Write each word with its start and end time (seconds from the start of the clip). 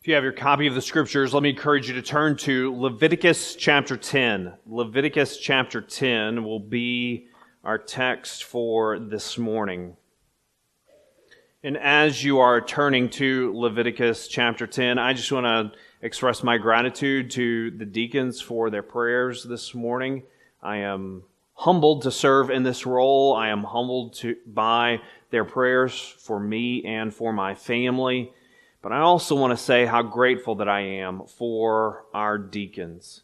If 0.00 0.08
you 0.08 0.14
have 0.14 0.24
your 0.24 0.32
copy 0.32 0.66
of 0.66 0.74
the 0.74 0.80
scriptures, 0.80 1.34
let 1.34 1.42
me 1.42 1.50
encourage 1.50 1.86
you 1.86 1.94
to 1.96 2.00
turn 2.00 2.34
to 2.38 2.74
Leviticus 2.74 3.54
chapter 3.54 3.98
10. 3.98 4.54
Leviticus 4.64 5.36
chapter 5.36 5.82
10 5.82 6.42
will 6.42 6.58
be 6.58 7.26
our 7.64 7.76
text 7.76 8.44
for 8.44 8.98
this 8.98 9.36
morning. 9.36 9.98
And 11.62 11.76
as 11.76 12.24
you 12.24 12.38
are 12.38 12.62
turning 12.62 13.10
to 13.10 13.52
Leviticus 13.54 14.26
chapter 14.26 14.66
10, 14.66 14.98
I 14.98 15.12
just 15.12 15.30
want 15.30 15.44
to 15.44 15.78
express 16.00 16.42
my 16.42 16.56
gratitude 16.56 17.30
to 17.32 17.70
the 17.70 17.84
deacons 17.84 18.40
for 18.40 18.70
their 18.70 18.82
prayers 18.82 19.44
this 19.44 19.74
morning. 19.74 20.22
I 20.62 20.78
am 20.78 21.24
humbled 21.52 22.04
to 22.04 22.10
serve 22.10 22.48
in 22.48 22.62
this 22.62 22.86
role. 22.86 23.34
I 23.36 23.50
am 23.50 23.64
humbled 23.64 24.14
to, 24.14 24.36
by 24.46 25.02
their 25.28 25.44
prayers 25.44 26.00
for 26.00 26.40
me 26.40 26.86
and 26.86 27.12
for 27.12 27.34
my 27.34 27.54
family. 27.54 28.32
But 28.82 28.92
I 28.92 29.00
also 29.00 29.34
want 29.34 29.56
to 29.56 29.62
say 29.62 29.84
how 29.84 30.02
grateful 30.02 30.56
that 30.56 30.68
I 30.68 30.80
am 30.80 31.26
for 31.26 32.06
our 32.14 32.38
deacons. 32.38 33.22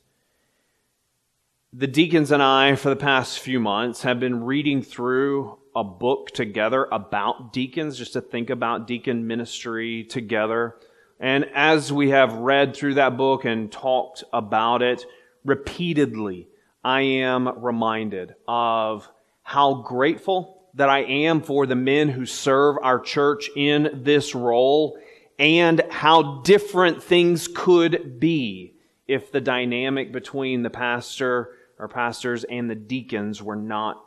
The 1.73 1.87
deacons 1.87 2.31
and 2.31 2.43
I, 2.43 2.75
for 2.77 2.91
the 2.91 2.97
past 2.97 3.39
few 3.39 3.59
months, 3.59 4.03
have 4.03 4.21
been 4.21 4.45
reading 4.45 4.83
through 4.83 5.59
a 5.75 5.85
book 5.85 6.31
together 6.31 6.87
about 6.91 7.53
deacons, 7.53 7.99
just 7.99 8.15
to 8.15 8.21
think 8.21 8.51
about 8.51 8.87
deacon 8.87 9.27
ministry 9.27 10.05
together. 10.05 10.77
And 11.21 11.47
as 11.55 11.93
we 11.93 12.11
have 12.11 12.35
read 12.35 12.77
through 12.77 12.95
that 12.95 13.17
book 13.17 13.45
and 13.45 13.73
talked 13.73 14.25
about 14.33 14.83
it 14.83 15.05
repeatedly, 15.45 16.49
I 16.85 17.01
am 17.01 17.63
reminded 17.63 18.35
of 18.47 19.09
how 19.43 19.75
grateful 19.75 20.69
that 20.75 20.91
I 20.91 21.01
am 21.01 21.41
for 21.41 21.67
the 21.67 21.75
men 21.75 22.11
who 22.11 22.27
serve 22.27 22.77
our 22.83 23.01
church 23.01 23.49
in 23.57 24.03
this 24.03 24.35
role 24.35 24.99
and 25.39 25.83
how 25.91 26.41
different 26.43 27.03
things 27.03 27.49
could 27.49 28.19
be 28.19 28.75
if 29.07 29.31
the 29.31 29.41
dynamic 29.41 30.13
between 30.13 30.63
the 30.63 30.71
pastor 30.71 31.51
or 31.79 31.89
pastors 31.89 32.45
and 32.45 32.71
the 32.71 32.75
deacons 32.75 33.43
were 33.43 33.57
not 33.57 34.03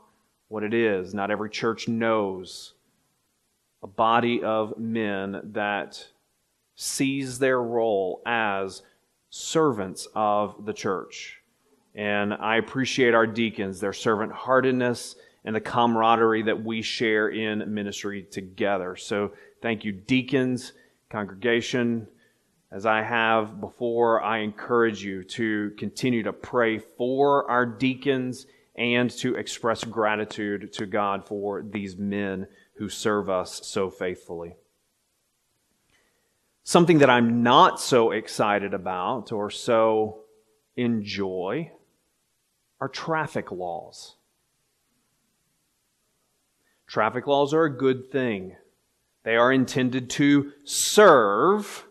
what 0.48 0.64
it 0.64 0.74
is. 0.74 1.14
Not 1.14 1.32
every 1.32 1.50
church 1.50 1.88
knows 1.88 2.74
a 3.82 3.88
body 3.88 4.44
of 4.44 4.78
men 4.78 5.40
that 5.54 6.06
sees 6.76 7.40
their 7.40 7.62
role 7.62 8.22
as 8.26 8.82
servants 9.30 10.08
of 10.16 10.66
the 10.66 10.74
church. 10.74 11.42
And 11.96 12.34
I 12.34 12.58
appreciate 12.58 13.14
our 13.14 13.28
deacons, 13.28 13.80
their 13.80 13.94
servant 13.94 14.32
heartedness, 14.32 15.16
and 15.46 15.56
the 15.56 15.62
camaraderie 15.62 16.44
that 16.44 16.64
we 16.64 16.82
share 16.82 17.30
in 17.30 17.74
ministry 17.74 18.24
together. 18.24 18.96
So 18.96 19.32
thank 19.62 19.86
you, 19.86 19.92
deacons. 19.92 20.74
Congregation, 21.10 22.08
as 22.72 22.86
I 22.86 23.02
have 23.02 23.60
before, 23.60 24.22
I 24.22 24.40
encourage 24.40 25.04
you 25.04 25.24
to 25.24 25.72
continue 25.78 26.24
to 26.24 26.34
pray 26.34 26.78
for 26.78 27.50
our 27.50 27.66
deacons 27.66 28.46
and 28.76 29.10
to 29.18 29.36
express 29.36 29.84
gratitude 29.84 30.72
to 30.74 30.86
God 30.86 31.28
for 31.28 31.64
these 31.64 31.98
men 31.98 32.48
who 32.76 32.90
serve 32.90 33.30
us 33.30 33.62
so 33.66 33.90
faithfully. 33.90 34.56
Something 36.64 37.00
that 37.00 37.10
I'm 37.10 37.42
not 37.42 37.82
so 37.82 38.12
excited 38.12 38.76
about 38.76 39.32
or 39.32 39.50
so 39.50 40.22
enjoy 40.78 41.72
are 42.80 42.88
traffic 42.88 43.52
laws. 43.52 44.16
Traffic 46.86 47.26
laws 47.26 47.54
are 47.54 47.66
a 47.66 47.76
good 47.76 48.12
thing. 48.12 48.56
They 49.24 49.36
are 49.36 49.52
intended 49.52 50.10
to 50.12 50.52
serve 50.64 51.86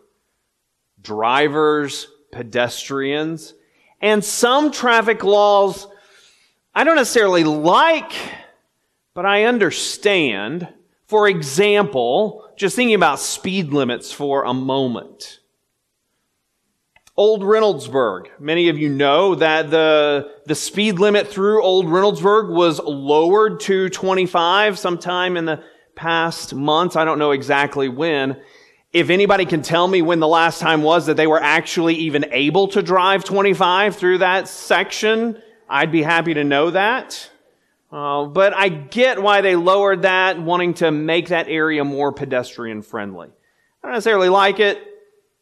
drivers, 1.01 2.07
pedestrians, 2.31 3.53
and 4.01 4.23
some 4.23 4.71
traffic 4.71 5.23
laws 5.23 5.87
I 6.73 6.83
don't 6.83 6.95
necessarily 6.95 7.43
like, 7.43 8.13
but 9.13 9.25
I 9.25 9.45
understand. 9.45 10.67
For 11.07 11.27
example, 11.27 12.47
just 12.55 12.75
thinking 12.75 12.95
about 12.95 13.19
speed 13.19 13.73
limits 13.73 14.11
for 14.11 14.43
a 14.43 14.53
moment. 14.53 15.39
Old 17.17 17.41
Reynoldsburg. 17.41 18.27
Many 18.39 18.69
of 18.69 18.77
you 18.77 18.87
know 18.87 19.35
that 19.35 19.71
the, 19.71 20.31
the 20.45 20.55
speed 20.55 20.99
limit 20.99 21.27
through 21.27 21.61
Old 21.63 21.87
Reynoldsburg 21.87 22.49
was 22.49 22.79
lowered 22.79 23.59
to 23.61 23.89
25 23.89 24.79
sometime 24.79 25.35
in 25.35 25.45
the 25.45 25.61
past 25.99 26.55
months. 26.55 26.95
I 26.95 27.03
don't 27.03 27.19
know 27.19 27.31
exactly 27.31 27.89
when. 27.89 28.39
If 28.93 29.09
anybody 29.09 29.45
can 29.45 29.61
tell 29.61 29.85
me 29.85 30.01
when 30.01 30.21
the 30.21 30.29
last 30.29 30.61
time 30.61 30.81
was 30.81 31.07
that 31.07 31.17
they 31.17 31.27
were 31.27 31.43
actually 31.43 31.95
even 31.95 32.25
able 32.31 32.69
to 32.69 32.81
drive 32.81 33.25
25 33.25 33.97
through 33.97 34.19
that 34.19 34.47
section, 34.47 35.41
I'd 35.67 35.91
be 35.91 36.01
happy 36.01 36.33
to 36.35 36.43
know 36.45 36.71
that. 36.71 37.29
Uh, 37.91 38.25
but 38.25 38.53
I 38.53 38.69
get 38.69 39.21
why 39.21 39.41
they 39.41 39.57
lowered 39.57 40.03
that, 40.03 40.39
wanting 40.39 40.75
to 40.75 40.89
make 40.89 41.27
that 41.27 41.49
area 41.49 41.83
more 41.83 42.13
pedestrian 42.13 42.81
friendly. 42.81 43.27
I 43.83 43.87
don't 43.87 43.91
necessarily 43.95 44.29
like 44.29 44.61
it 44.61 44.81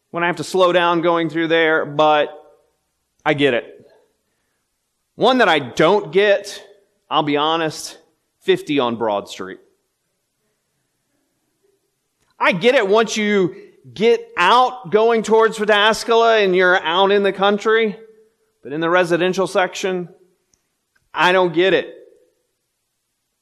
when 0.09 0.23
I 0.23 0.27
have 0.27 0.37
to 0.37 0.43
slow 0.43 0.73
down 0.73 1.01
going 1.01 1.29
through 1.29 1.49
there, 1.49 1.85
but 1.85 2.29
I 3.23 3.35
get 3.35 3.53
it. 3.53 3.87
One 5.13 5.37
that 5.37 5.49
I 5.49 5.59
don't 5.59 6.11
get, 6.11 6.65
I'll 7.11 7.21
be 7.21 7.37
honest, 7.37 7.99
50 8.39 8.79
on 8.79 8.95
Broad 8.95 9.29
Street. 9.29 9.59
I 12.39 12.51
get 12.51 12.75
it 12.75 12.87
once 12.87 13.17
you 13.17 13.55
get 13.93 14.31
out 14.37 14.91
going 14.91 15.23
towards 15.23 15.57
Pataskala 15.57 16.43
and 16.43 16.55
you're 16.55 16.77
out 16.77 17.11
in 17.11 17.23
the 17.23 17.33
country, 17.33 17.97
but 18.63 18.73
in 18.73 18.81
the 18.81 18.89
residential 18.89 19.47
section, 19.47 20.09
I 21.13 21.31
don't 21.31 21.53
get 21.53 21.73
it. 21.73 21.93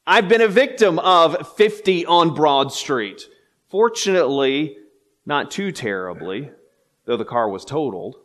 I've 0.07 0.29
been 0.29 0.41
a 0.41 0.47
victim 0.47 0.99
of 0.99 1.55
50 1.55 2.05
on 2.05 2.35
Broad 2.35 2.71
Street. 2.71 3.27
Fortunately, 3.69 4.77
not 5.25 5.49
too 5.49 5.71
terribly, 5.71 6.51
though 7.05 7.17
the 7.17 7.25
car 7.25 7.49
was 7.49 7.65
totaled. 7.65 8.15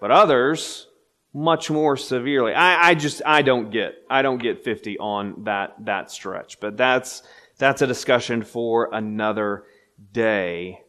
But 0.00 0.10
others, 0.10 0.86
much 1.34 1.70
more 1.70 1.96
severely. 1.96 2.54
I, 2.54 2.90
I 2.90 2.94
just, 2.94 3.20
I 3.26 3.42
don't 3.42 3.70
get, 3.70 3.96
I 4.08 4.22
don't 4.22 4.38
get 4.38 4.62
50 4.62 4.98
on 4.98 5.44
that, 5.44 5.74
that 5.84 6.10
stretch. 6.10 6.60
But 6.60 6.76
that's, 6.76 7.22
that's 7.58 7.82
a 7.82 7.86
discussion 7.86 8.42
for 8.42 8.90
another 8.92 9.64
day. 10.12 10.82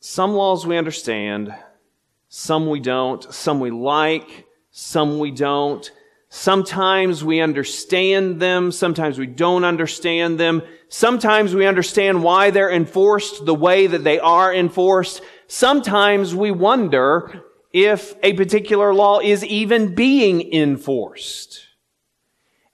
Some 0.00 0.32
laws 0.32 0.66
we 0.66 0.76
understand, 0.76 1.54
some 2.28 2.68
we 2.68 2.80
don't, 2.80 3.22
some 3.32 3.60
we 3.60 3.70
like, 3.70 4.46
some 4.70 5.18
we 5.18 5.30
don't. 5.30 5.90
Sometimes 6.28 7.24
we 7.24 7.40
understand 7.40 8.40
them, 8.40 8.72
sometimes 8.72 9.18
we 9.18 9.26
don't 9.26 9.64
understand 9.64 10.38
them. 10.38 10.62
Sometimes 10.88 11.54
we 11.54 11.66
understand 11.66 12.22
why 12.22 12.50
they're 12.50 12.70
enforced 12.70 13.46
the 13.46 13.54
way 13.54 13.86
that 13.86 14.04
they 14.04 14.18
are 14.18 14.54
enforced. 14.54 15.22
Sometimes 15.46 16.34
we 16.34 16.50
wonder 16.50 17.44
if 17.72 18.14
a 18.22 18.32
particular 18.34 18.94
law 18.94 19.20
is 19.20 19.44
even 19.44 19.94
being 19.94 20.52
enforced. 20.52 21.65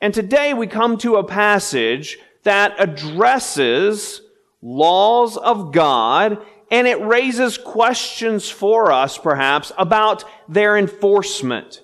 And 0.03 0.13
today 0.13 0.53
we 0.53 0.67
come 0.67 0.99
to 0.99 1.15
a 1.15 1.25
passage 1.25 2.19
that 2.43 2.75
addresses 2.77 4.21
laws 4.61 5.37
of 5.37 5.73
God 5.73 6.45
and 6.73 6.89
it 6.89 7.01
raises 7.01 7.57
questions 7.57 8.51
for 8.51 8.91
us, 8.91 9.17
perhaps, 9.17 9.71
about 9.79 10.25
their 10.49 10.77
enforcement 10.77 11.83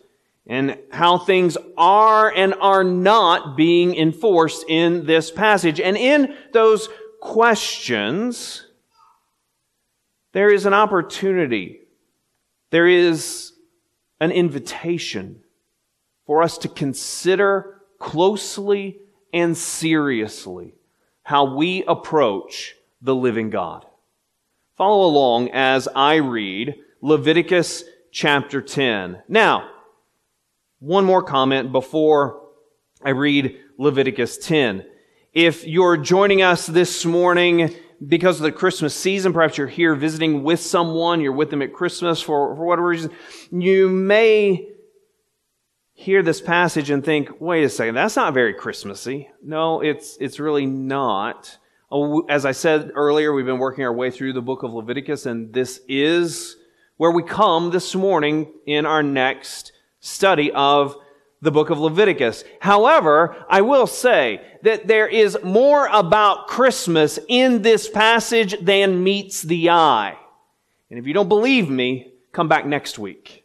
and 0.48 0.76
how 0.90 1.18
things 1.18 1.56
are 1.76 2.34
and 2.34 2.54
are 2.54 2.82
not 2.82 3.56
being 3.56 3.94
enforced 3.94 4.64
in 4.68 5.06
this 5.06 5.30
passage. 5.30 5.78
And 5.78 5.96
in 5.96 6.34
those 6.52 6.88
questions, 7.20 8.66
there 10.32 10.52
is 10.52 10.66
an 10.66 10.74
opportunity. 10.74 11.82
There 12.70 12.88
is 12.88 13.52
an 14.18 14.32
invitation 14.32 15.44
for 16.26 16.42
us 16.42 16.58
to 16.58 16.68
consider 16.68 17.77
closely 17.98 18.98
and 19.32 19.56
seriously 19.56 20.74
how 21.22 21.54
we 21.56 21.84
approach 21.84 22.74
the 23.02 23.14
living 23.14 23.50
God. 23.50 23.84
Follow 24.76 25.06
along 25.06 25.50
as 25.50 25.88
I 25.94 26.16
read 26.16 26.76
Leviticus 27.00 27.84
chapter 28.10 28.62
10. 28.62 29.22
Now, 29.28 29.70
one 30.78 31.04
more 31.04 31.22
comment 31.22 31.72
before 31.72 32.40
I 33.02 33.10
read 33.10 33.58
Leviticus 33.76 34.38
10. 34.38 34.86
If 35.32 35.66
you're 35.66 35.96
joining 35.96 36.42
us 36.42 36.66
this 36.66 37.04
morning 37.04 37.74
because 38.06 38.36
of 38.36 38.44
the 38.44 38.52
Christmas 38.52 38.94
season, 38.94 39.32
perhaps 39.32 39.58
you're 39.58 39.66
here 39.66 39.94
visiting 39.94 40.42
with 40.44 40.60
someone, 40.60 41.20
you're 41.20 41.32
with 41.32 41.50
them 41.50 41.62
at 41.62 41.72
Christmas 41.72 42.20
for, 42.20 42.54
for 42.56 42.64
whatever 42.64 42.88
reason, 42.88 43.10
you 43.50 43.88
may 43.88 44.68
hear 45.98 46.22
this 46.22 46.40
passage 46.40 46.90
and 46.90 47.04
think, 47.04 47.40
wait 47.40 47.64
a 47.64 47.68
second, 47.68 47.96
that's 47.96 48.14
not 48.14 48.32
very 48.32 48.54
Christmassy. 48.54 49.28
No, 49.42 49.80
it's, 49.80 50.16
it's 50.20 50.38
really 50.38 50.64
not. 50.64 51.58
Oh, 51.90 52.24
as 52.28 52.46
I 52.46 52.52
said 52.52 52.92
earlier, 52.94 53.32
we've 53.32 53.44
been 53.44 53.58
working 53.58 53.82
our 53.82 53.92
way 53.92 54.12
through 54.12 54.32
the 54.32 54.40
book 54.40 54.62
of 54.62 54.72
Leviticus, 54.72 55.26
and 55.26 55.52
this 55.52 55.80
is 55.88 56.56
where 56.98 57.10
we 57.10 57.24
come 57.24 57.70
this 57.70 57.96
morning 57.96 58.52
in 58.64 58.86
our 58.86 59.02
next 59.02 59.72
study 59.98 60.52
of 60.52 60.94
the 61.42 61.50
book 61.50 61.68
of 61.68 61.80
Leviticus. 61.80 62.44
However, 62.60 63.44
I 63.50 63.62
will 63.62 63.88
say 63.88 64.40
that 64.62 64.86
there 64.86 65.08
is 65.08 65.36
more 65.42 65.88
about 65.88 66.46
Christmas 66.46 67.18
in 67.26 67.62
this 67.62 67.88
passage 67.88 68.54
than 68.60 69.02
meets 69.02 69.42
the 69.42 69.70
eye. 69.70 70.16
And 70.90 70.98
if 71.00 71.08
you 71.08 71.12
don't 71.12 71.28
believe 71.28 71.68
me, 71.68 72.12
come 72.30 72.46
back 72.46 72.66
next 72.66 73.00
week 73.00 73.44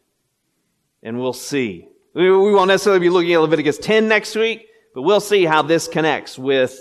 and 1.02 1.20
we'll 1.20 1.34
see. 1.34 1.90
We 2.14 2.30
won't 2.30 2.68
necessarily 2.68 3.00
be 3.00 3.10
looking 3.10 3.34
at 3.34 3.42
Leviticus 3.42 3.80
10 3.80 4.08
next 4.08 4.36
week, 4.36 4.68
but 4.94 5.02
we'll 5.02 5.20
see 5.20 5.46
how 5.46 5.64
this 5.64 5.88
connects 5.88 6.38
with 6.38 6.80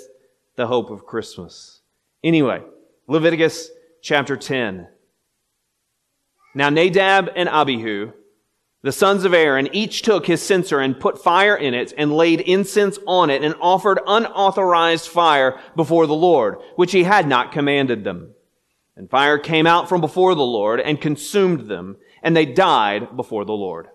the 0.57 0.67
hope 0.67 0.91
of 0.91 1.07
Christmas. 1.07 1.81
Anyway, 2.23 2.63
Leviticus 3.09 3.71
chapter 4.03 4.37
10. 4.37 4.89
Now 6.55 6.69
Nadab 6.69 7.31
and 7.35 7.49
Abihu, 7.49 8.13
the 8.83 8.93
sons 8.93 9.25
of 9.25 9.33
Aaron, 9.33 9.75
each 9.75 10.03
took 10.03 10.27
his 10.27 10.43
censer 10.43 10.81
and 10.81 11.01
put 11.01 11.23
fire 11.23 11.57
in 11.57 11.73
it 11.73 11.95
and 11.97 12.13
laid 12.13 12.43
incense 12.43 12.99
on 13.07 13.31
it 13.31 13.43
and 13.43 13.55
offered 13.59 14.01
unauthorized 14.07 15.09
fire 15.09 15.59
before 15.75 16.07
the 16.07 16.15
Lord, 16.15 16.57
which 16.77 16.93
he 16.93 17.05
had 17.05 17.27
not 17.27 17.53
commanded 17.53 18.05
them. 18.05 18.35
And 18.97 19.09
fire 19.09 19.39
came 19.39 19.67
out 19.67 19.89
from 19.89 20.03
before 20.03 20.35
the 20.35 20.43
Lord 20.43 20.79
and 20.79 21.01
consumed 21.01 21.71
them, 21.71 21.97
and 22.23 22.37
they 22.37 22.45
died 22.45 23.17
before 23.17 23.47
the 23.47 23.53
Lord. 23.53 23.89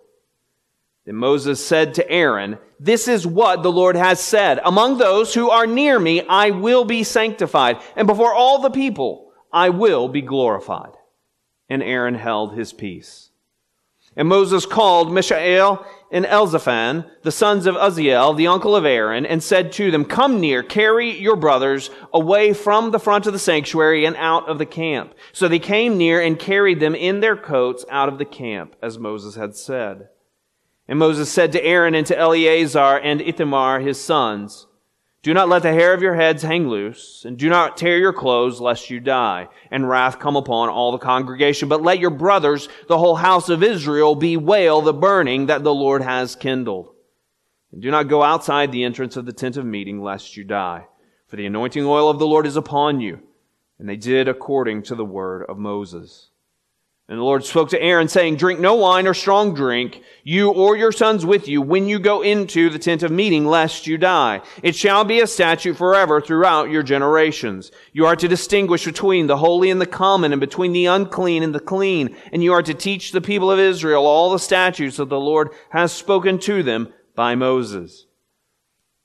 Then 1.08 1.16
Moses 1.16 1.66
said 1.66 1.94
to 1.94 2.12
Aaron, 2.12 2.58
This 2.82 3.08
is 3.08 3.26
what 3.26 3.64
the 3.64 3.72
Lord 3.72 3.96
has 3.96 4.20
said. 4.20 4.60
Among 4.66 4.98
those 4.98 5.34
who 5.34 5.50
are 5.50 5.66
near 5.66 5.98
me, 5.98 6.22
I 6.28 6.50
will 6.50 6.84
be 6.84 7.04
sanctified, 7.04 7.78
and 7.96 8.06
before 8.08 8.34
all 8.34 8.60
the 8.60 8.70
people, 8.70 9.32
I 9.52 9.70
will 9.70 10.10
be 10.10 10.22
glorified. 10.22 10.92
And 11.70 11.82
Aaron 11.82 12.16
held 12.16 12.56
his 12.56 12.74
peace. 12.74 13.32
And 14.18 14.28
Moses 14.28 14.66
called 14.66 15.14
Mishael 15.14 15.86
and 16.12 16.26
Elzaphan, 16.26 17.10
the 17.24 17.32
sons 17.32 17.68
of 17.68 17.76
Uzziel, 17.76 18.36
the 18.36 18.48
uncle 18.48 18.76
of 18.76 18.84
Aaron, 18.84 19.26
and 19.26 19.42
said 19.42 19.72
to 19.74 19.92
them, 19.92 20.04
Come 20.04 20.42
near, 20.42 20.62
carry 20.62 21.18
your 21.18 21.38
brothers 21.38 21.90
away 22.14 22.52
from 22.52 22.92
the 22.92 23.00
front 23.00 23.28
of 23.28 23.34
the 23.34 23.40
sanctuary 23.40 24.04
and 24.04 24.18
out 24.18 24.50
of 24.50 24.58
the 24.58 24.66
camp. 24.66 25.14
So 25.32 25.48
they 25.48 25.60
came 25.60 25.98
near 25.98 26.20
and 26.20 26.38
carried 26.38 26.82
them 26.82 26.96
in 26.96 27.22
their 27.22 27.38
coats 27.38 27.86
out 27.90 28.10
of 28.10 28.18
the 28.18 28.26
camp, 28.26 28.76
as 28.82 29.00
Moses 29.00 29.36
had 29.36 29.56
said. 29.56 30.10
And 30.88 31.00
Moses 31.00 31.32
said 31.32 31.52
to 31.52 31.64
Aaron 31.64 31.96
and 31.96 32.08
to 32.08 32.18
Eleazar 32.18 32.98
and 33.00 33.22
Ithamar, 33.22 33.80
his 33.80 34.00
sons, 34.00 34.68
do 35.24 35.34
not 35.34 35.50
let 35.50 35.64
the 35.64 35.74
hair 35.74 35.94
of 35.94 36.02
your 36.02 36.16
heads 36.16 36.44
hang 36.44 36.70
loose, 36.70 37.26
and 37.26 37.38
do 37.38 37.50
not 37.50 37.76
tear 37.76 37.98
your 37.98 38.14
clothes, 38.14 38.62
lest 38.62 38.90
you 38.90 39.02
die, 39.02 39.50
and 39.70 39.90
wrath 39.90 40.20
come 40.20 40.38
upon 40.38 40.70
all 40.70 40.94
the 40.94 40.98
congregation. 40.98 41.68
But 41.68 41.82
let 41.82 42.00
your 42.00 42.12
brothers, 42.12 42.70
the 42.88 42.98
whole 42.98 43.16
house 43.16 43.50
of 43.50 43.62
Israel, 43.62 44.16
bewail 44.16 44.82
the 44.82 44.94
burning 44.94 45.48
that 45.48 45.66
the 45.66 45.74
Lord 45.74 46.02
has 46.02 46.38
kindled. 46.38 46.94
And 47.74 47.82
do 47.82 47.92
not 47.92 48.08
go 48.08 48.24
outside 48.24 48.72
the 48.72 48.86
entrance 48.86 49.18
of 49.18 49.26
the 49.26 49.34
tent 49.34 49.58
of 49.58 49.66
meeting, 49.66 50.02
lest 50.02 50.38
you 50.38 50.46
die. 50.46 50.88
For 51.28 51.36
the 51.36 51.48
anointing 51.48 51.84
oil 51.84 52.10
of 52.10 52.20
the 52.20 52.28
Lord 52.28 52.46
is 52.46 52.56
upon 52.56 53.02
you. 53.02 53.20
And 53.80 53.90
they 53.90 53.98
did 53.98 54.30
according 54.30 54.84
to 54.84 54.96
the 54.96 55.04
word 55.04 55.44
of 55.50 55.58
Moses. 55.58 56.27
And 57.10 57.20
the 57.20 57.24
Lord 57.24 57.46
spoke 57.46 57.70
to 57.70 57.82
Aaron, 57.82 58.10
saying, 58.10 58.36
Drink 58.36 58.60
no 58.60 58.74
wine 58.76 59.08
or 59.08 59.14
strong 59.14 59.54
drink, 59.54 60.04
you 60.26 60.50
or 60.50 60.76
your 60.76 60.92
sons 60.92 61.26
with 61.26 61.48
you, 61.48 61.62
when 61.62 61.88
you 61.88 62.00
go 62.00 62.22
into 62.22 62.70
the 62.70 62.80
tent 62.80 63.02
of 63.02 63.12
meeting, 63.12 63.46
lest 63.46 63.88
you 63.88 63.98
die. 63.98 64.42
It 64.62 64.76
shall 64.76 65.06
be 65.06 65.22
a 65.22 65.28
statute 65.28 65.78
forever 65.78 66.20
throughout 66.20 66.70
your 66.70 66.84
generations. 66.84 67.72
You 67.94 68.06
are 68.08 68.18
to 68.18 68.28
distinguish 68.28 68.84
between 68.84 69.28
the 69.28 69.38
holy 69.38 69.70
and 69.70 69.80
the 69.80 69.86
common, 69.86 70.34
and 70.34 70.42
between 70.42 70.74
the 70.74 70.88
unclean 70.88 71.44
and 71.44 71.56
the 71.56 71.62
clean. 71.62 72.14
And 72.34 72.44
you 72.44 72.52
are 72.52 72.64
to 72.64 72.74
teach 72.74 73.14
the 73.14 73.22
people 73.22 73.50
of 73.50 73.58
Israel 73.58 74.06
all 74.06 74.32
the 74.32 74.38
statutes 74.38 74.98
that 74.98 75.08
the 75.08 75.18
Lord 75.18 75.52
has 75.70 75.94
spoken 75.94 76.40
to 76.40 76.62
them 76.62 76.94
by 77.16 77.36
Moses. 77.36 78.06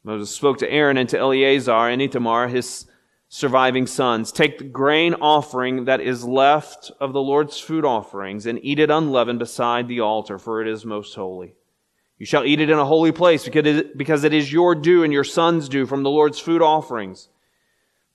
Moses 0.02 0.30
spoke 0.34 0.58
to 0.58 0.68
Aaron 0.68 0.96
and 0.96 1.08
to 1.10 1.18
Eleazar 1.18 1.88
and 1.88 2.02
Ithamar, 2.02 2.48
his 2.48 2.86
surviving 3.34 3.86
sons. 3.86 4.30
Take 4.30 4.58
the 4.58 4.64
grain 4.64 5.14
offering 5.14 5.86
that 5.86 6.02
is 6.02 6.22
left 6.22 6.90
of 7.00 7.14
the 7.14 7.22
Lord's 7.22 7.58
food 7.58 7.82
offerings 7.82 8.44
and 8.44 8.62
eat 8.62 8.78
it 8.78 8.90
unleavened 8.90 9.38
beside 9.38 9.88
the 9.88 10.00
altar, 10.00 10.38
for 10.38 10.60
it 10.60 10.68
is 10.68 10.84
most 10.84 11.14
holy. 11.14 11.54
You 12.18 12.26
shall 12.26 12.44
eat 12.44 12.60
it 12.60 12.68
in 12.68 12.78
a 12.78 12.84
holy 12.84 13.10
place 13.10 13.48
because 13.48 14.24
it 14.24 14.34
is 14.34 14.52
your 14.52 14.74
due 14.74 15.02
and 15.02 15.14
your 15.14 15.24
son's 15.24 15.70
due 15.70 15.86
from 15.86 16.02
the 16.02 16.10
Lord's 16.10 16.40
food 16.40 16.60
offerings. 16.60 17.30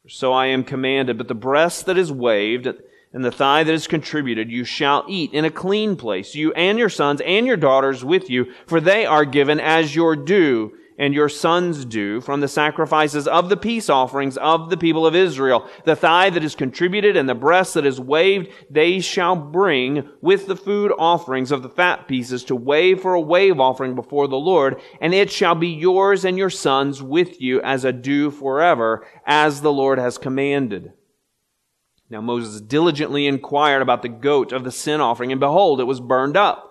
For 0.03 0.09
So 0.09 0.33
I 0.33 0.45
am 0.45 0.63
commanded, 0.63 1.17
but 1.17 1.27
the 1.27 1.33
breast 1.33 1.87
that 1.87 1.97
is 1.97 2.11
waved 2.11 2.67
and 3.11 3.25
the 3.25 3.31
thigh 3.31 3.63
that 3.63 3.73
is 3.73 3.87
contributed 3.87 4.51
you 4.51 4.65
shall 4.65 5.03
eat 5.07 5.33
in 5.33 5.45
a 5.45 5.49
clean 5.49 5.95
place, 5.95 6.35
you 6.35 6.53
and 6.53 6.77
your 6.77 6.89
sons 6.89 7.21
and 7.21 7.47
your 7.47 7.57
daughters 7.57 8.05
with 8.05 8.29
you, 8.29 8.53
for 8.67 8.79
they 8.79 9.03
are 9.07 9.25
given 9.25 9.59
as 9.59 9.95
your 9.95 10.15
due 10.15 10.77
and 10.97 11.13
your 11.13 11.29
sons 11.29 11.85
due 11.85 12.19
from 12.21 12.41
the 12.41 12.47
sacrifices 12.47 13.27
of 13.27 13.49
the 13.49 13.57
peace 13.57 13.89
offerings 13.89 14.35
of 14.37 14.69
the 14.69 14.77
people 14.77 15.05
of 15.05 15.15
Israel. 15.15 15.69
The 15.85 15.95
thigh 15.95 16.29
that 16.31 16.43
is 16.43 16.55
contributed 16.55 17.15
and 17.15 17.29
the 17.29 17.35
breast 17.35 17.75
that 17.75 17.85
is 17.85 17.99
waved, 17.99 18.49
they 18.69 18.99
shall 18.99 19.35
bring 19.35 20.09
with 20.21 20.47
the 20.47 20.55
food 20.55 20.91
offerings 20.97 21.51
of 21.51 21.61
the 21.61 21.69
fat 21.69 22.07
pieces 22.07 22.43
to 22.45 22.55
wave 22.55 23.01
for 23.01 23.13
a 23.13 23.21
wave 23.21 23.59
offering 23.59 23.95
before 23.95 24.27
the 24.27 24.37
Lord, 24.37 24.81
and 24.99 25.13
it 25.13 25.31
shall 25.31 25.55
be 25.55 25.69
yours 25.69 26.25
and 26.25 26.37
your 26.37 26.49
sons 26.49 27.03
with 27.03 27.39
you 27.41 27.61
as 27.61 27.85
a 27.85 27.93
due 27.93 28.31
forever, 28.31 29.05
as 29.25 29.61
the 29.61 29.73
Lord 29.73 29.99
has 29.99 30.17
commanded. 30.17 30.93
Now 32.09 32.21
Moses 32.21 32.61
diligently 32.61 33.27
inquired 33.27 33.81
about 33.81 34.01
the 34.01 34.09
goat 34.09 34.51
of 34.51 34.63
the 34.63 34.71
sin 34.71 35.01
offering, 35.01 35.31
and 35.31 35.39
behold, 35.39 35.79
it 35.79 35.85
was 35.85 35.99
burned 35.99 36.37
up. 36.37 36.63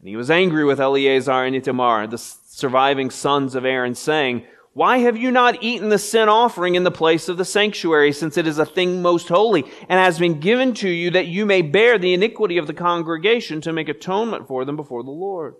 And 0.00 0.08
he 0.08 0.16
was 0.16 0.30
angry 0.30 0.64
with 0.64 0.80
Eleazar 0.80 1.44
and 1.44 1.56
Ithamar, 1.56 2.06
the 2.06 2.18
surviving 2.56 3.10
sons 3.10 3.54
of 3.54 3.66
Aaron, 3.66 3.94
saying, 3.94 4.46
Why 4.72 4.96
have 4.98 5.14
you 5.14 5.30
not 5.30 5.62
eaten 5.62 5.90
the 5.90 5.98
sin 5.98 6.30
offering 6.30 6.74
in 6.74 6.84
the 6.84 6.90
place 6.90 7.28
of 7.28 7.36
the 7.36 7.44
sanctuary, 7.44 8.12
since 8.12 8.38
it 8.38 8.46
is 8.46 8.58
a 8.58 8.64
thing 8.64 9.02
most 9.02 9.28
holy, 9.28 9.62
and 9.90 10.00
has 10.00 10.18
been 10.18 10.40
given 10.40 10.72
to 10.76 10.88
you 10.88 11.10
that 11.10 11.26
you 11.26 11.44
may 11.44 11.60
bear 11.60 11.98
the 11.98 12.14
iniquity 12.14 12.56
of 12.56 12.66
the 12.66 12.72
congregation 12.72 13.60
to 13.60 13.74
make 13.74 13.90
atonement 13.90 14.48
for 14.48 14.64
them 14.64 14.74
before 14.74 15.02
the 15.02 15.10
Lord? 15.10 15.56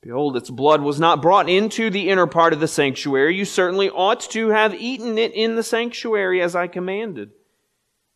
Behold, 0.00 0.36
its 0.36 0.48
blood 0.48 0.80
was 0.80 1.00
not 1.00 1.20
brought 1.20 1.48
into 1.48 1.90
the 1.90 2.08
inner 2.08 2.28
part 2.28 2.52
of 2.52 2.60
the 2.60 2.68
sanctuary. 2.68 3.34
You 3.34 3.44
certainly 3.44 3.90
ought 3.90 4.20
to 4.30 4.50
have 4.50 4.76
eaten 4.76 5.18
it 5.18 5.32
in 5.32 5.56
the 5.56 5.64
sanctuary 5.64 6.40
as 6.40 6.54
I 6.54 6.68
commanded. 6.68 7.32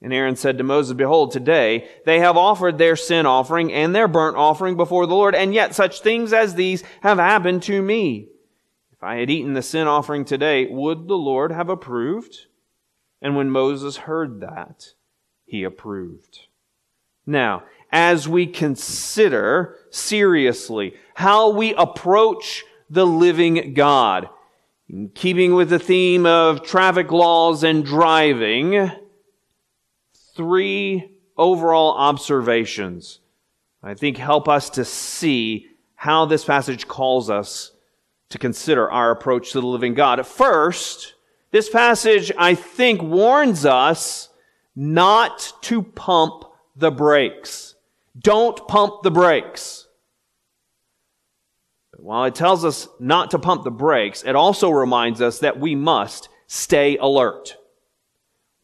And 0.02 0.12
Aaron 0.12 0.36
said 0.36 0.58
to 0.58 0.64
Moses, 0.64 0.94
Behold, 0.94 1.32
today 1.32 1.88
they 2.04 2.20
have 2.20 2.36
offered 2.36 2.76
their 2.76 2.96
sin 2.96 3.24
offering 3.24 3.72
and 3.72 3.94
their 3.94 4.08
burnt 4.08 4.36
offering 4.36 4.76
before 4.76 5.06
the 5.06 5.14
Lord, 5.14 5.34
and 5.34 5.54
yet 5.54 5.74
such 5.74 6.00
things 6.00 6.32
as 6.32 6.54
these 6.54 6.84
have 7.00 7.18
happened 7.18 7.62
to 7.64 7.80
me. 7.80 8.28
If 8.92 9.02
I 9.02 9.16
had 9.16 9.30
eaten 9.30 9.54
the 9.54 9.62
sin 9.62 9.86
offering 9.86 10.24
today, 10.24 10.66
would 10.66 11.08
the 11.08 11.16
Lord 11.16 11.50
have 11.50 11.68
approved? 11.68 12.46
And 13.22 13.36
when 13.36 13.50
Moses 13.50 13.96
heard 13.96 14.40
that, 14.40 14.92
he 15.44 15.64
approved. 15.64 16.40
Now, 17.26 17.64
as 17.90 18.28
we 18.28 18.46
consider 18.46 19.76
seriously 19.90 20.94
how 21.14 21.50
we 21.50 21.74
approach 21.74 22.64
the 22.90 23.06
living 23.06 23.74
God, 23.74 24.28
in 24.88 25.08
keeping 25.08 25.54
with 25.54 25.70
the 25.70 25.78
theme 25.78 26.26
of 26.26 26.62
traffic 26.62 27.10
laws 27.10 27.64
and 27.64 27.84
driving, 27.84 28.90
three 30.36 31.10
overall 31.36 31.94
observations 31.96 33.20
I 33.86 33.94
think 33.94 34.16
help 34.16 34.48
us 34.48 34.70
to 34.70 34.84
see 34.84 35.68
how 35.94 36.26
this 36.26 36.44
passage 36.44 36.88
calls 36.88 37.30
us 37.30 37.70
to 38.30 38.38
consider 38.38 38.90
our 38.90 39.12
approach 39.12 39.52
to 39.52 39.60
the 39.60 39.66
living 39.66 39.94
God. 39.94 40.26
First, 40.26 41.14
this 41.52 41.70
passage, 41.70 42.32
I 42.36 42.56
think, 42.56 43.00
warns 43.00 43.64
us 43.64 44.28
not 44.74 45.52
to 45.62 45.82
pump 45.82 46.44
the 46.74 46.90
brakes. 46.90 47.76
Don't 48.18 48.66
pump 48.66 49.04
the 49.04 49.12
brakes. 49.12 49.86
While 51.96 52.24
it 52.24 52.34
tells 52.34 52.64
us 52.64 52.88
not 52.98 53.30
to 53.30 53.38
pump 53.38 53.62
the 53.62 53.70
brakes, 53.70 54.24
it 54.24 54.34
also 54.34 54.70
reminds 54.70 55.20
us 55.20 55.38
that 55.38 55.60
we 55.60 55.76
must 55.76 56.28
stay 56.48 56.96
alert. 56.96 57.56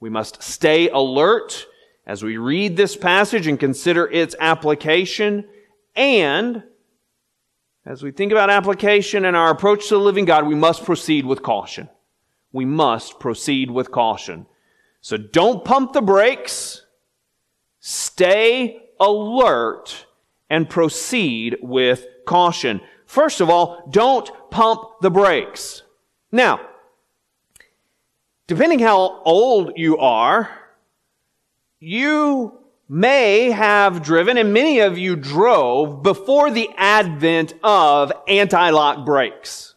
We 0.02 0.10
must 0.10 0.42
stay 0.42 0.88
alert 0.88 1.64
as 2.08 2.24
we 2.24 2.36
read 2.36 2.76
this 2.76 2.96
passage 2.96 3.46
and 3.46 3.56
consider 3.56 4.10
its 4.10 4.34
application 4.40 5.44
and 5.94 6.64
as 7.86 8.02
we 8.02 8.10
think 8.10 8.32
about 8.32 8.50
application 8.50 9.24
and 9.24 9.36
our 9.36 9.52
approach 9.52 9.86
to 9.88 9.94
the 9.94 10.00
living 10.00 10.24
God, 10.24 10.44
we 10.44 10.56
must 10.56 10.84
proceed 10.84 11.24
with 11.24 11.44
caution. 11.44 11.88
We 12.50 12.64
must 12.64 13.20
proceed 13.20 13.70
with 13.70 13.92
caution. 13.92 14.46
So 15.02 15.16
don't 15.16 15.64
pump 15.64 15.92
the 15.92 16.02
brakes. 16.02 16.84
Stay 17.78 18.82
alert 18.98 20.06
and 20.50 20.68
proceed 20.68 21.58
with 21.62 22.06
caution. 22.26 22.80
First 23.06 23.40
of 23.40 23.48
all, 23.48 23.88
don't 23.88 24.28
pump 24.50 24.80
the 25.00 25.10
brakes. 25.12 25.84
Now, 26.32 26.71
depending 28.52 28.80
how 28.80 29.22
old 29.24 29.72
you 29.76 29.96
are, 29.96 30.50
you 31.80 32.52
may 32.86 33.50
have 33.50 34.02
driven, 34.02 34.36
and 34.36 34.52
many 34.52 34.80
of 34.80 34.98
you 34.98 35.16
drove 35.16 36.02
before 36.02 36.50
the 36.50 36.68
advent 36.76 37.54
of 37.64 38.12
anti-lock 38.28 39.06
brakes. 39.06 39.74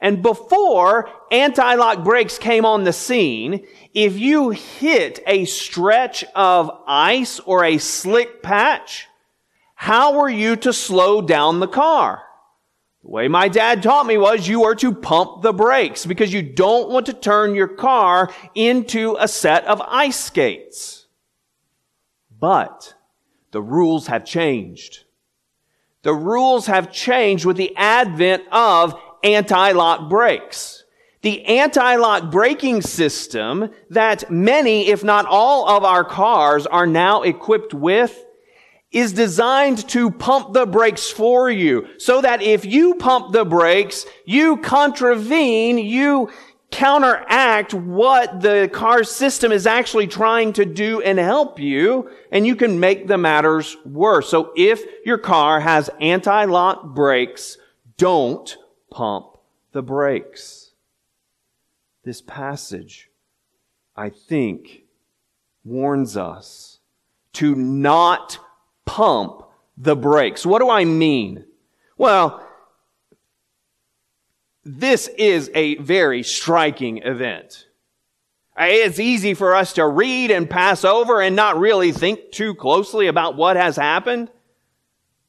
And 0.00 0.22
before 0.22 1.10
anti-lock 1.30 2.02
brakes 2.02 2.38
came 2.38 2.64
on 2.64 2.84
the 2.84 2.94
scene, 2.94 3.66
if 3.92 4.18
you 4.18 4.48
hit 4.48 5.22
a 5.26 5.44
stretch 5.44 6.24
of 6.34 6.70
ice 6.86 7.40
or 7.40 7.62
a 7.62 7.76
slick 7.76 8.42
patch, 8.42 9.06
how 9.74 10.18
were 10.18 10.30
you 10.30 10.56
to 10.56 10.72
slow 10.72 11.20
down 11.20 11.60
the 11.60 11.68
car? 11.68 12.22
The 13.04 13.10
way 13.10 13.28
my 13.28 13.48
dad 13.48 13.82
taught 13.82 14.06
me 14.06 14.16
was 14.16 14.48
you 14.48 14.64
are 14.64 14.74
to 14.76 14.94
pump 14.94 15.42
the 15.42 15.52
brakes 15.52 16.06
because 16.06 16.32
you 16.32 16.42
don't 16.42 16.88
want 16.88 17.04
to 17.06 17.12
turn 17.12 17.54
your 17.54 17.68
car 17.68 18.32
into 18.54 19.16
a 19.20 19.28
set 19.28 19.66
of 19.66 19.82
ice 19.82 20.18
skates. 20.18 21.06
But 22.40 22.94
the 23.50 23.60
rules 23.60 24.06
have 24.06 24.24
changed. 24.24 25.04
The 26.02 26.14
rules 26.14 26.66
have 26.66 26.90
changed 26.90 27.44
with 27.44 27.58
the 27.58 27.76
advent 27.76 28.44
of 28.50 28.98
anti-lock 29.22 30.08
brakes. 30.08 30.84
The 31.20 31.44
anti-lock 31.44 32.30
braking 32.30 32.80
system 32.80 33.70
that 33.90 34.30
many, 34.30 34.88
if 34.88 35.04
not 35.04 35.26
all 35.26 35.68
of 35.68 35.84
our 35.84 36.04
cars 36.04 36.66
are 36.66 36.86
now 36.86 37.22
equipped 37.22 37.74
with 37.74 38.24
is 38.94 39.12
designed 39.12 39.88
to 39.88 40.10
pump 40.10 40.52
the 40.52 40.64
brakes 40.64 41.10
for 41.10 41.50
you 41.50 41.86
so 41.98 42.20
that 42.20 42.40
if 42.40 42.64
you 42.64 42.94
pump 42.94 43.32
the 43.32 43.44
brakes, 43.44 44.06
you 44.24 44.56
contravene, 44.58 45.78
you 45.78 46.30
counteract 46.70 47.74
what 47.74 48.40
the 48.40 48.68
car 48.72 49.04
system 49.04 49.52
is 49.52 49.66
actually 49.66 50.06
trying 50.06 50.52
to 50.52 50.64
do 50.64 51.00
and 51.02 51.18
help 51.18 51.60
you, 51.60 52.10
and 52.32 52.46
you 52.46 52.56
can 52.56 52.80
make 52.80 53.06
the 53.06 53.18
matters 53.18 53.76
worse. 53.84 54.28
So 54.28 54.52
if 54.56 54.82
your 55.04 55.18
car 55.18 55.60
has 55.60 55.90
anti-lock 56.00 56.94
brakes, 56.94 57.58
don't 57.96 58.56
pump 58.90 59.26
the 59.72 59.82
brakes. 59.82 60.72
This 62.04 62.20
passage, 62.20 63.08
I 63.96 64.10
think, 64.10 64.82
warns 65.64 66.16
us 66.16 66.80
to 67.34 67.54
not 67.54 68.38
pump 68.84 69.42
the 69.76 69.96
brakes. 69.96 70.46
What 70.46 70.60
do 70.60 70.70
I 70.70 70.84
mean? 70.84 71.44
Well, 71.96 72.46
this 74.64 75.08
is 75.08 75.50
a 75.54 75.76
very 75.76 76.22
striking 76.22 76.98
event. 76.98 77.66
It's 78.56 79.00
easy 79.00 79.34
for 79.34 79.54
us 79.54 79.72
to 79.74 79.86
read 79.86 80.30
and 80.30 80.48
pass 80.48 80.84
over 80.84 81.20
and 81.20 81.34
not 81.34 81.58
really 81.58 81.90
think 81.90 82.30
too 82.30 82.54
closely 82.54 83.08
about 83.08 83.36
what 83.36 83.56
has 83.56 83.76
happened. 83.76 84.30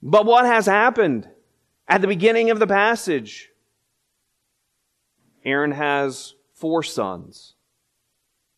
But 0.02 0.26
what 0.26 0.46
has 0.46 0.68
happened 0.68 1.28
at 1.88 2.02
the 2.02 2.08
beginning 2.08 2.52
of 2.52 2.60
the 2.60 2.68
passage? 2.68 3.50
Aaron 5.44 5.72
has 5.72 6.36
four 6.54 6.84
sons 6.84 7.56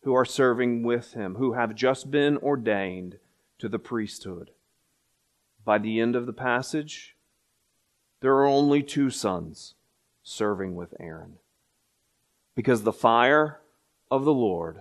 who 0.02 0.14
are 0.14 0.24
serving 0.24 0.82
with 0.82 1.14
him, 1.14 1.36
who 1.36 1.54
have 1.54 1.74
just 1.74 2.10
been 2.10 2.36
ordained 2.38 3.18
to 3.58 3.68
the 3.68 3.78
priesthood. 3.78 4.50
By 5.68 5.76
the 5.76 6.00
end 6.00 6.16
of 6.16 6.24
the 6.24 6.32
passage, 6.32 7.14
there 8.22 8.32
are 8.36 8.46
only 8.46 8.82
two 8.82 9.10
sons 9.10 9.74
serving 10.22 10.74
with 10.76 10.94
Aaron. 10.98 11.34
Because 12.54 12.84
the 12.84 12.90
fire 12.90 13.60
of 14.10 14.24
the 14.24 14.32
Lord 14.32 14.80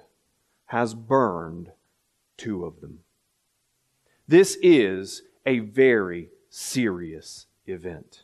has 0.67 0.93
burned 0.93 1.73
two 2.37 2.63
of 2.63 2.79
them. 2.79 2.99
This 4.29 4.57
is 4.61 5.23
a 5.45 5.59
very 5.59 6.29
serious 6.49 7.47
event. 7.65 8.23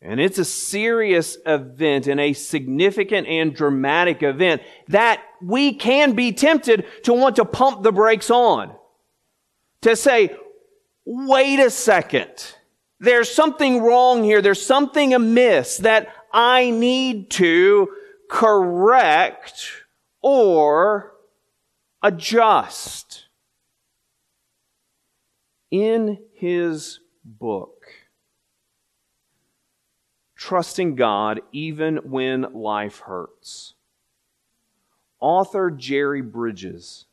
And 0.00 0.18
it's 0.18 0.38
a 0.38 0.44
serious 0.44 1.36
event 1.44 2.06
and 2.06 2.18
a 2.18 2.32
significant 2.32 3.26
and 3.26 3.54
dramatic 3.54 4.22
event 4.22 4.62
that 4.88 5.22
we 5.42 5.74
can 5.74 6.14
be 6.14 6.32
tempted 6.32 6.86
to 7.02 7.12
want 7.12 7.36
to 7.36 7.44
pump 7.44 7.82
the 7.82 7.92
brakes 7.92 8.30
on. 8.30 8.74
To 9.82 9.94
say, 9.94 10.34
wait 11.06 11.60
a 11.60 11.70
second. 11.70 12.54
There's 12.98 13.32
something 13.32 13.80
wrong 13.80 14.24
here. 14.24 14.42
There's 14.42 14.64
something 14.64 15.14
amiss 15.14 15.78
that 15.78 16.08
I 16.32 16.70
need 16.70 17.30
to 17.30 17.88
correct 18.28 19.70
or 20.20 21.12
adjust. 22.02 23.22
In 25.70 26.18
his 26.34 27.00
book, 27.24 27.86
Trusting 30.36 30.94
God 30.94 31.40
Even 31.50 31.96
When 31.96 32.42
Life 32.54 33.00
Hurts, 33.00 33.74
author 35.18 35.70
Jerry 35.70 36.22
Bridges 36.22 37.06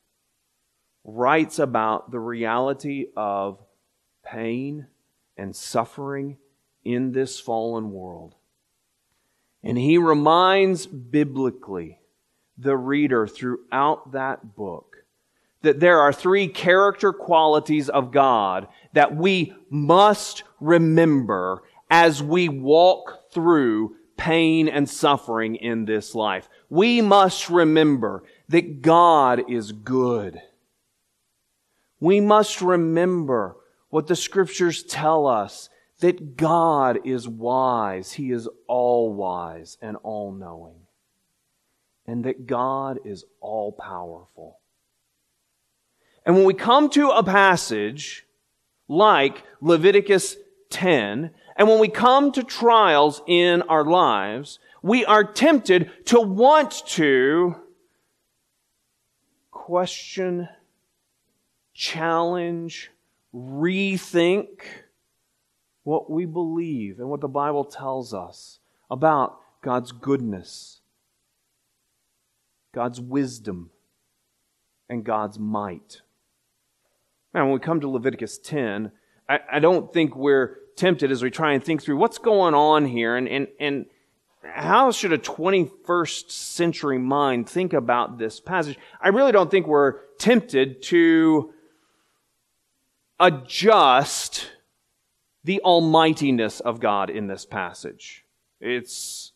writes 1.03 1.57
about 1.59 2.11
the 2.11 2.19
reality 2.19 3.07
of 3.17 3.59
pain 4.33 4.87
and 5.37 5.55
suffering 5.55 6.37
in 6.83 7.11
this 7.11 7.39
fallen 7.39 7.91
world. 7.91 8.35
And 9.63 9.77
he 9.77 9.97
reminds 9.97 10.87
biblically 10.87 11.99
the 12.57 12.75
reader 12.75 13.27
throughout 13.27 14.11
that 14.11 14.55
book 14.55 14.97
that 15.61 15.79
there 15.79 15.99
are 15.99 16.11
three 16.11 16.47
character 16.47 17.13
qualities 17.13 17.87
of 17.87 18.11
God 18.11 18.67
that 18.91 19.15
we 19.15 19.53
must 19.69 20.43
remember 20.59 21.63
as 21.89 22.21
we 22.21 22.49
walk 22.49 23.31
through 23.31 23.95
pain 24.17 24.67
and 24.67 24.89
suffering 24.89 25.55
in 25.55 25.85
this 25.85 26.13
life. 26.13 26.49
We 26.69 27.01
must 27.01 27.49
remember 27.49 28.23
that 28.49 28.81
God 28.81 29.49
is 29.49 29.71
good. 29.71 30.41
We 32.01 32.19
must 32.19 32.61
remember 32.61 33.55
what 33.93 34.07
the 34.07 34.15
scriptures 34.15 34.81
tell 34.81 35.27
us 35.27 35.69
that 35.99 36.35
God 36.35 37.05
is 37.05 37.27
wise. 37.27 38.13
He 38.13 38.31
is 38.31 38.49
all 38.65 39.13
wise 39.13 39.77
and 39.83 39.97
all 39.97 40.31
knowing. 40.31 40.79
And 42.07 42.23
that 42.23 42.47
God 42.47 42.97
is 43.05 43.23
all 43.39 43.71
powerful. 43.71 44.57
And 46.25 46.35
when 46.35 46.43
we 46.43 46.55
come 46.55 46.89
to 46.89 47.09
a 47.09 47.21
passage 47.21 48.25
like 48.87 49.43
Leviticus 49.61 50.37
10, 50.71 51.29
and 51.55 51.67
when 51.67 51.77
we 51.77 51.87
come 51.87 52.31
to 52.31 52.41
trials 52.41 53.21
in 53.27 53.61
our 53.61 53.85
lives, 53.85 54.57
we 54.81 55.05
are 55.05 55.23
tempted 55.23 55.91
to 56.05 56.19
want 56.19 56.81
to 56.87 57.57
question, 59.51 60.49
challenge, 61.75 62.89
rethink 63.33 64.61
what 65.83 66.09
we 66.09 66.25
believe 66.25 66.99
and 66.99 67.09
what 67.09 67.21
the 67.21 67.27
Bible 67.27 67.65
tells 67.65 68.13
us 68.13 68.59
about 68.89 69.39
God's 69.61 69.91
goodness, 69.91 70.81
God's 72.73 73.01
wisdom, 73.01 73.71
and 74.89 75.03
God's 75.03 75.39
might. 75.39 76.01
Now, 77.33 77.45
when 77.45 77.53
we 77.53 77.59
come 77.59 77.79
to 77.81 77.89
Leviticus 77.89 78.37
10, 78.37 78.91
I, 79.27 79.39
I, 79.53 79.59
don't 79.59 79.91
think 79.91 80.15
we're 80.15 80.57
tempted 80.75 81.11
as 81.11 81.23
we 81.23 81.31
try 81.31 81.53
and 81.53 81.63
think 81.63 81.81
through 81.81 81.97
what's 81.97 82.19
going 82.19 82.53
on 82.53 82.85
here 82.85 83.15
and, 83.15 83.27
and, 83.27 83.47
and 83.59 83.85
how 84.43 84.91
should 84.91 85.13
a 85.13 85.17
21st 85.17 86.29
century 86.29 86.99
mind 86.99 87.49
think 87.49 87.73
about 87.73 88.17
this 88.17 88.39
passage. 88.39 88.77
I 89.01 89.07
really 89.09 89.31
don't 89.31 89.49
think 89.49 89.65
we're 89.65 90.01
tempted 90.19 90.83
to 90.83 91.53
adjust 93.23 94.51
the 95.45 95.61
almightiness 95.61 96.59
of 96.59 96.81
God 96.81 97.09
in 97.09 97.27
this 97.27 97.45
passage. 97.45 98.25
It's 98.59 99.31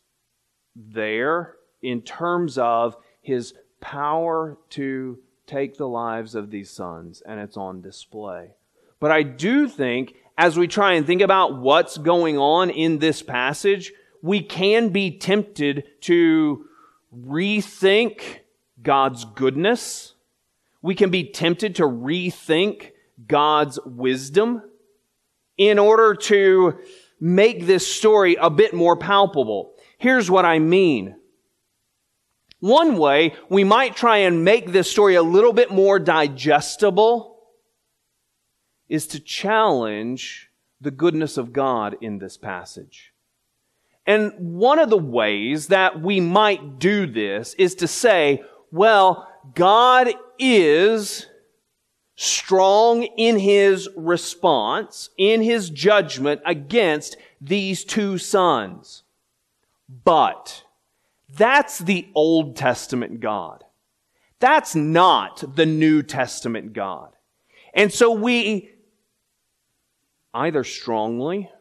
there 0.75 1.55
in 1.81 2.01
terms 2.01 2.57
of 2.57 2.97
his 3.21 3.53
power 3.79 4.57
to 4.71 5.19
take 5.45 5.77
the 5.77 5.87
lives 5.87 6.35
of 6.35 6.51
these 6.51 6.69
sons, 6.69 7.23
and 7.25 7.39
it's 7.39 7.55
on 7.55 7.81
display. 7.81 8.51
But 8.99 9.11
I 9.11 9.23
do 9.23 9.69
think, 9.69 10.15
as 10.37 10.57
we 10.57 10.67
try 10.67 10.93
and 10.93 11.07
think 11.07 11.21
about 11.21 11.57
what's 11.57 11.97
going 11.97 12.37
on 12.37 12.69
in 12.69 12.99
this 12.99 13.21
passage, 13.21 13.93
we 14.21 14.41
can 14.41 14.89
be 14.89 15.17
tempted 15.17 15.85
to 16.01 16.65
rethink 17.17 18.39
God's 18.83 19.23
goodness. 19.23 20.15
We 20.81 20.93
can 20.93 21.09
be 21.09 21.23
tempted 21.23 21.75
to 21.75 21.83
rethink 21.83 22.91
God's 23.27 23.79
wisdom 23.85 24.61
in 25.57 25.79
order 25.79 26.15
to 26.15 26.79
make 27.19 27.65
this 27.65 27.87
story 27.87 28.35
a 28.39 28.49
bit 28.49 28.73
more 28.73 28.95
palpable. 28.95 29.73
Here's 29.97 30.29
what 30.29 30.45
I 30.45 30.59
mean. 30.59 31.15
One 32.59 32.97
way 32.97 33.35
we 33.49 33.63
might 33.63 33.95
try 33.95 34.17
and 34.17 34.43
make 34.43 34.71
this 34.71 34.89
story 34.89 35.15
a 35.15 35.23
little 35.23 35.53
bit 35.53 35.71
more 35.71 35.99
digestible 35.99 37.39
is 38.89 39.07
to 39.07 39.19
challenge 39.19 40.49
the 40.79 40.91
goodness 40.91 41.37
of 41.37 41.53
God 41.53 41.97
in 42.01 42.19
this 42.19 42.37
passage. 42.37 43.13
And 44.05 44.31
one 44.37 44.79
of 44.79 44.89
the 44.89 44.97
ways 44.97 45.67
that 45.67 46.01
we 46.01 46.19
might 46.19 46.79
do 46.79 47.05
this 47.05 47.53
is 47.55 47.75
to 47.75 47.87
say, 47.87 48.43
well, 48.71 49.27
God 49.53 50.13
is 50.39 51.27
strong 52.17 53.03
in 53.03 53.37
his 53.37 53.87
response, 53.95 55.11
in 55.17 55.43
his 55.43 55.69
judgment 55.69 56.41
against 56.45 57.15
these 57.39 57.85
two 57.85 58.17
sons. 58.17 59.03
But 60.03 60.63
that's 61.29 61.77
the 61.77 62.07
Old 62.15 62.55
Testament 62.57 63.19
God. 63.19 63.63
That's 64.39 64.75
not 64.75 65.55
the 65.55 65.67
New 65.67 66.01
Testament 66.01 66.73
God. 66.73 67.13
And 67.73 67.93
so 67.93 68.11
we 68.11 68.71
either 70.33 70.63
strongly 70.63 71.51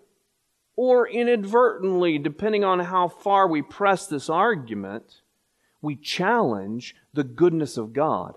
or 0.75 1.07
inadvertently, 1.07 2.19
depending 2.19 2.65
on 2.65 2.81
how 2.81 3.09
far 3.09 3.47
we 3.47 3.61
press 3.61 4.07
this 4.07 4.31
argument, 4.31 5.21
we 5.83 5.97
challenge 5.97 6.97
the 7.13 7.25
goodness 7.25 7.77
of 7.77 7.93
God 7.93 8.37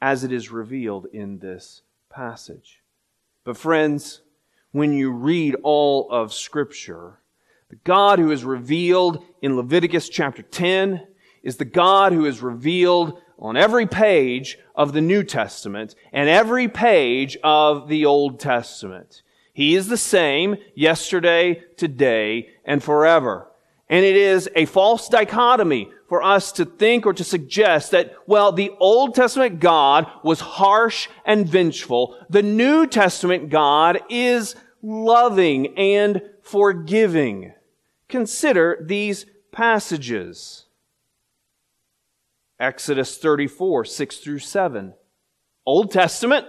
as 0.00 0.24
it 0.24 0.32
is 0.32 0.50
revealed 0.50 1.06
in 1.12 1.38
this 1.38 1.82
passage. 2.08 2.80
But, 3.44 3.56
friends, 3.56 4.22
when 4.72 4.92
you 4.92 5.10
read 5.10 5.56
all 5.62 6.10
of 6.10 6.32
Scripture, 6.32 7.20
the 7.68 7.76
God 7.76 8.18
who 8.18 8.30
is 8.30 8.44
revealed 8.44 9.24
in 9.42 9.56
Leviticus 9.56 10.08
chapter 10.08 10.42
10 10.42 11.06
is 11.42 11.56
the 11.56 11.64
God 11.64 12.12
who 12.12 12.26
is 12.26 12.42
revealed 12.42 13.20
on 13.38 13.56
every 13.56 13.86
page 13.86 14.58
of 14.74 14.92
the 14.92 15.00
New 15.00 15.22
Testament 15.22 15.94
and 16.12 16.28
every 16.28 16.68
page 16.68 17.38
of 17.42 17.88
the 17.88 18.04
Old 18.04 18.38
Testament. 18.38 19.22
He 19.52 19.74
is 19.74 19.88
the 19.88 19.96
same 19.96 20.56
yesterday, 20.74 21.62
today, 21.76 22.50
and 22.64 22.82
forever. 22.82 23.50
And 23.88 24.04
it 24.04 24.16
is 24.16 24.48
a 24.54 24.66
false 24.66 25.08
dichotomy 25.08 25.90
for 26.10 26.24
us 26.24 26.50
to 26.50 26.64
think 26.64 27.06
or 27.06 27.14
to 27.14 27.22
suggest 27.22 27.92
that, 27.92 28.12
well, 28.26 28.50
the 28.50 28.72
Old 28.80 29.14
Testament 29.14 29.60
God 29.60 30.10
was 30.24 30.40
harsh 30.40 31.08
and 31.24 31.48
vengeful. 31.48 32.16
The 32.28 32.42
New 32.42 32.88
Testament 32.88 33.48
God 33.48 34.00
is 34.10 34.56
loving 34.82 35.78
and 35.78 36.20
forgiving. 36.42 37.52
Consider 38.08 38.84
these 38.84 39.24
passages. 39.52 40.64
Exodus 42.58 43.16
34, 43.16 43.84
6 43.84 44.16
through 44.18 44.40
7. 44.40 44.94
Old 45.64 45.92
Testament. 45.92 46.44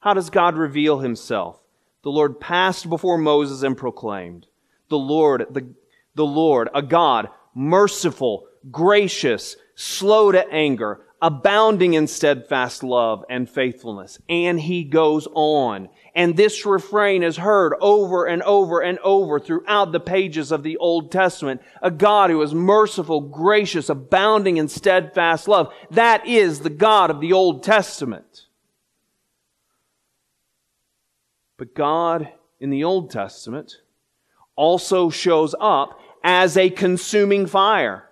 How 0.00 0.14
does 0.14 0.30
God 0.30 0.56
reveal 0.56 0.98
himself? 0.98 1.60
The 2.02 2.10
Lord 2.10 2.40
passed 2.40 2.88
before 2.88 3.18
Moses 3.18 3.62
and 3.62 3.76
proclaimed, 3.76 4.48
The 4.88 4.98
Lord, 4.98 5.46
the, 5.48 5.72
the 6.16 6.26
Lord, 6.26 6.68
a 6.74 6.82
God, 6.82 7.28
merciful, 7.54 8.47
gracious, 8.70 9.56
slow 9.74 10.32
to 10.32 10.48
anger, 10.50 11.00
abounding 11.20 11.94
in 11.94 12.06
steadfast 12.06 12.82
love 12.82 13.24
and 13.28 13.48
faithfulness. 13.48 14.18
And 14.28 14.60
he 14.60 14.84
goes 14.84 15.26
on. 15.32 15.88
And 16.14 16.36
this 16.36 16.64
refrain 16.64 17.22
is 17.22 17.36
heard 17.36 17.74
over 17.80 18.24
and 18.24 18.42
over 18.42 18.80
and 18.80 18.98
over 19.00 19.40
throughout 19.40 19.92
the 19.92 20.00
pages 20.00 20.52
of 20.52 20.62
the 20.62 20.76
Old 20.78 21.12
Testament. 21.12 21.60
A 21.82 21.90
God 21.90 22.30
who 22.30 22.42
is 22.42 22.54
merciful, 22.54 23.20
gracious, 23.20 23.88
abounding 23.88 24.56
in 24.56 24.68
steadfast 24.68 25.48
love. 25.48 25.72
That 25.90 26.26
is 26.26 26.60
the 26.60 26.70
God 26.70 27.10
of 27.10 27.20
the 27.20 27.32
Old 27.32 27.62
Testament. 27.62 28.46
But 31.56 31.74
God 31.74 32.32
in 32.60 32.70
the 32.70 32.84
Old 32.84 33.10
Testament 33.10 33.78
also 34.54 35.10
shows 35.10 35.54
up 35.60 36.00
as 36.22 36.56
a 36.56 36.70
consuming 36.70 37.46
fire. 37.46 38.07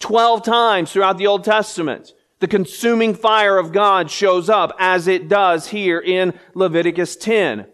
Twelve 0.00 0.42
times 0.42 0.90
throughout 0.90 1.18
the 1.18 1.28
Old 1.28 1.44
Testament, 1.44 2.14
the 2.40 2.48
consuming 2.48 3.14
fire 3.14 3.58
of 3.58 3.70
God 3.70 4.10
shows 4.10 4.48
up 4.48 4.72
as 4.78 5.06
it 5.06 5.28
does 5.28 5.68
here 5.68 6.00
in 6.00 6.38
Leviticus 6.54 7.14
10. 7.16 7.66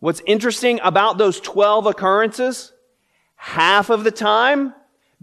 What's 0.00 0.22
interesting 0.26 0.80
about 0.82 1.18
those 1.18 1.40
12 1.40 1.86
occurrences, 1.86 2.72
half 3.36 3.90
of 3.90 4.02
the 4.02 4.10
time, 4.10 4.74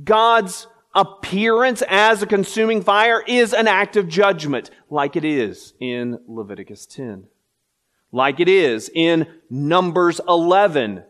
God's 0.02 0.68
appearance 0.96 1.84
as 1.88 2.22
a 2.22 2.28
consuming 2.28 2.82
fire 2.82 3.22
is 3.28 3.54
an 3.54 3.68
act 3.68 3.98
of 3.98 4.08
judgment, 4.08 4.72
like 4.90 5.16
it 5.16 5.26
is 5.26 5.74
in 5.80 6.20
Leviticus 6.28 6.86
10. 6.86 7.26
Like 8.14 8.40
it 8.40 8.48
is 8.48 8.90
in 8.94 9.28
Numbers 9.50 10.22
11, 10.28 11.04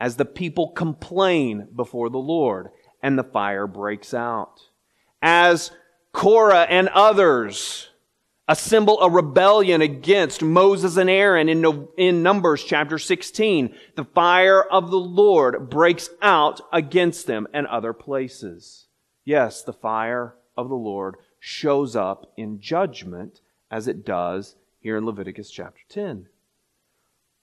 as 0.00 0.16
the 0.16 0.24
people 0.24 0.70
complain 0.70 1.68
before 1.74 2.08
the 2.08 2.18
Lord 2.18 2.70
and 3.02 3.18
the 3.18 3.24
fire 3.24 3.66
breaks 3.66 4.12
out. 4.14 4.60
As 5.22 5.70
Korah 6.12 6.66
and 6.68 6.88
others 6.88 7.88
assemble 8.48 9.00
a 9.02 9.10
rebellion 9.10 9.82
against 9.82 10.42
Moses 10.42 10.96
and 10.96 11.10
Aaron 11.10 11.48
in, 11.48 11.88
in 11.98 12.22
Numbers 12.22 12.64
chapter 12.64 12.98
16. 12.98 13.74
The 13.94 14.04
fire 14.04 14.62
of 14.62 14.90
the 14.90 14.98
Lord 14.98 15.68
breaks 15.68 16.08
out 16.22 16.60
against 16.72 17.26
them 17.26 17.46
and 17.52 17.66
other 17.66 17.92
places. 17.92 18.86
Yes, 19.24 19.62
the 19.62 19.74
fire 19.74 20.34
of 20.56 20.70
the 20.70 20.74
Lord 20.74 21.16
shows 21.38 21.94
up 21.94 22.32
in 22.36 22.60
judgment 22.60 23.42
as 23.70 23.86
it 23.86 24.04
does 24.04 24.56
here 24.80 24.96
in 24.96 25.04
Leviticus 25.04 25.50
chapter 25.50 25.82
10. 25.90 26.26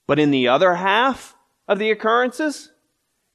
But 0.08 0.18
in 0.18 0.32
the 0.32 0.48
other 0.48 0.74
half 0.74 1.36
of 1.68 1.78
the 1.78 1.90
occurrences, 1.90 2.72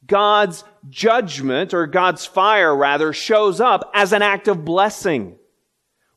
God's 0.06 0.64
judgment, 0.90 1.74
or 1.74 1.88
God's 1.88 2.26
fire 2.26 2.76
rather, 2.76 3.14
shows 3.14 3.62
up 3.62 3.92
as 3.94 4.14
an 4.14 4.22
act 4.22 4.48
of 4.48 4.66
blessing. 4.66 5.38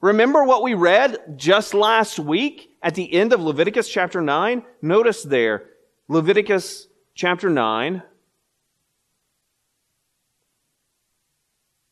Remember 0.01 0.45
what 0.45 0.63
we 0.63 0.75
read 0.75 1.37
just 1.37 1.73
last 1.75 2.19
week 2.19 2.71
at 2.83 2.95
the 2.95 3.13
end 3.13 3.33
of 3.33 3.41
Leviticus 3.41 3.89
chapter 3.89 4.21
9? 4.21 4.63
Notice 4.83 5.23
there, 5.23 5.65
Leviticus 6.09 6.89
chapter 7.15 7.49
9. 7.49 8.03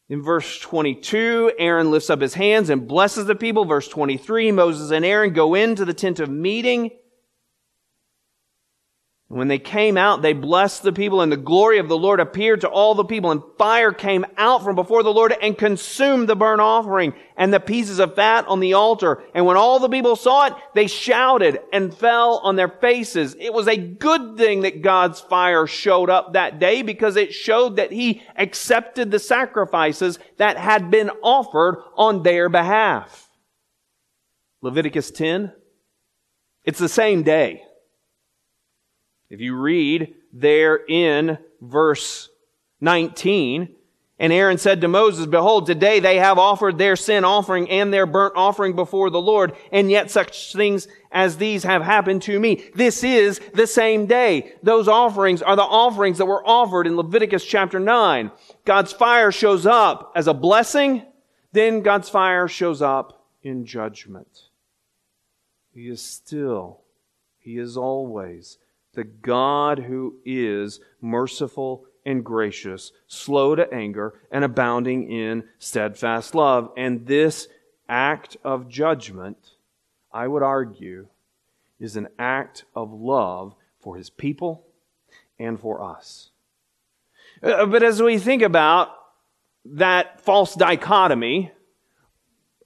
In 0.08 0.22
verse 0.22 0.58
22, 0.60 1.52
Aaron 1.58 1.90
lifts 1.90 2.10
up 2.10 2.20
his 2.20 2.34
hands 2.34 2.68
and 2.68 2.86
blesses 2.86 3.24
the 3.24 3.34
people. 3.34 3.64
Verse 3.64 3.88
23, 3.88 4.52
Moses 4.52 4.90
and 4.90 5.06
Aaron 5.06 5.32
go 5.32 5.54
into 5.54 5.86
the 5.86 5.94
tent 5.94 6.20
of 6.20 6.28
meeting. 6.28 6.90
When 9.32 9.48
they 9.48 9.58
came 9.58 9.96
out, 9.96 10.20
they 10.20 10.34
blessed 10.34 10.82
the 10.82 10.92
people, 10.92 11.22
and 11.22 11.32
the 11.32 11.38
glory 11.38 11.78
of 11.78 11.88
the 11.88 11.96
Lord 11.96 12.20
appeared 12.20 12.60
to 12.60 12.68
all 12.68 12.94
the 12.94 13.02
people, 13.02 13.30
and 13.30 13.40
fire 13.56 13.90
came 13.90 14.26
out 14.36 14.62
from 14.62 14.76
before 14.76 15.02
the 15.02 15.12
Lord 15.12 15.34
and 15.40 15.56
consumed 15.56 16.28
the 16.28 16.36
burnt 16.36 16.60
offering 16.60 17.14
and 17.34 17.50
the 17.50 17.58
pieces 17.58 17.98
of 17.98 18.14
fat 18.14 18.46
on 18.46 18.60
the 18.60 18.74
altar. 18.74 19.22
And 19.34 19.46
when 19.46 19.56
all 19.56 19.78
the 19.78 19.88
people 19.88 20.16
saw 20.16 20.48
it, 20.48 20.54
they 20.74 20.86
shouted 20.86 21.60
and 21.72 21.94
fell 21.96 22.40
on 22.42 22.56
their 22.56 22.68
faces. 22.68 23.34
It 23.40 23.54
was 23.54 23.68
a 23.68 23.76
good 23.78 24.36
thing 24.36 24.60
that 24.62 24.82
God's 24.82 25.22
fire 25.22 25.66
showed 25.66 26.10
up 26.10 26.34
that 26.34 26.58
day 26.58 26.82
because 26.82 27.16
it 27.16 27.32
showed 27.32 27.76
that 27.76 27.90
He 27.90 28.20
accepted 28.36 29.10
the 29.10 29.18
sacrifices 29.18 30.18
that 30.36 30.58
had 30.58 30.90
been 30.90 31.08
offered 31.22 31.82
on 31.96 32.22
their 32.22 32.50
behalf. 32.50 33.30
Leviticus 34.60 35.10
10. 35.10 35.54
It's 36.64 36.78
the 36.78 36.86
same 36.86 37.22
day. 37.22 37.62
If 39.32 39.40
you 39.40 39.56
read 39.56 40.14
there 40.34 40.76
in 40.76 41.38
verse 41.62 42.28
19, 42.82 43.74
and 44.18 44.30
Aaron 44.30 44.58
said 44.58 44.82
to 44.82 44.88
Moses, 44.88 45.24
Behold, 45.24 45.64
today 45.64 46.00
they 46.00 46.18
have 46.18 46.38
offered 46.38 46.76
their 46.76 46.96
sin 46.96 47.24
offering 47.24 47.70
and 47.70 47.90
their 47.90 48.04
burnt 48.04 48.34
offering 48.36 48.74
before 48.74 49.08
the 49.08 49.22
Lord, 49.22 49.54
and 49.72 49.90
yet 49.90 50.10
such 50.10 50.52
things 50.52 50.86
as 51.10 51.38
these 51.38 51.62
have 51.62 51.80
happened 51.80 52.20
to 52.24 52.38
me. 52.38 52.62
This 52.74 53.02
is 53.02 53.40
the 53.54 53.66
same 53.66 54.04
day. 54.04 54.52
Those 54.62 54.86
offerings 54.86 55.40
are 55.40 55.56
the 55.56 55.62
offerings 55.62 56.18
that 56.18 56.26
were 56.26 56.46
offered 56.46 56.86
in 56.86 56.98
Leviticus 56.98 57.46
chapter 57.46 57.80
9. 57.80 58.30
God's 58.66 58.92
fire 58.92 59.32
shows 59.32 59.64
up 59.64 60.12
as 60.14 60.26
a 60.26 60.34
blessing, 60.34 61.06
then 61.52 61.80
God's 61.80 62.10
fire 62.10 62.48
shows 62.48 62.82
up 62.82 63.24
in 63.42 63.64
judgment. 63.64 64.42
He 65.72 65.88
is 65.88 66.02
still, 66.02 66.82
He 67.38 67.56
is 67.56 67.78
always 67.78 68.58
the 68.94 69.04
God 69.04 69.78
who 69.80 70.16
is 70.24 70.80
merciful 71.00 71.84
and 72.04 72.24
gracious, 72.24 72.92
slow 73.06 73.54
to 73.54 73.72
anger, 73.72 74.20
and 74.30 74.44
abounding 74.44 75.10
in 75.10 75.44
steadfast 75.58 76.34
love. 76.34 76.70
And 76.76 77.06
this 77.06 77.48
act 77.88 78.36
of 78.44 78.68
judgment, 78.68 79.38
I 80.12 80.26
would 80.26 80.42
argue, 80.42 81.06
is 81.78 81.96
an 81.96 82.08
act 82.18 82.64
of 82.74 82.92
love 82.92 83.54
for 83.80 83.96
his 83.96 84.10
people 84.10 84.64
and 85.38 85.58
for 85.58 85.82
us. 85.82 86.30
Uh, 87.42 87.66
but 87.66 87.82
as 87.82 88.02
we 88.02 88.18
think 88.18 88.42
about 88.42 88.90
that 89.64 90.20
false 90.20 90.54
dichotomy. 90.54 91.52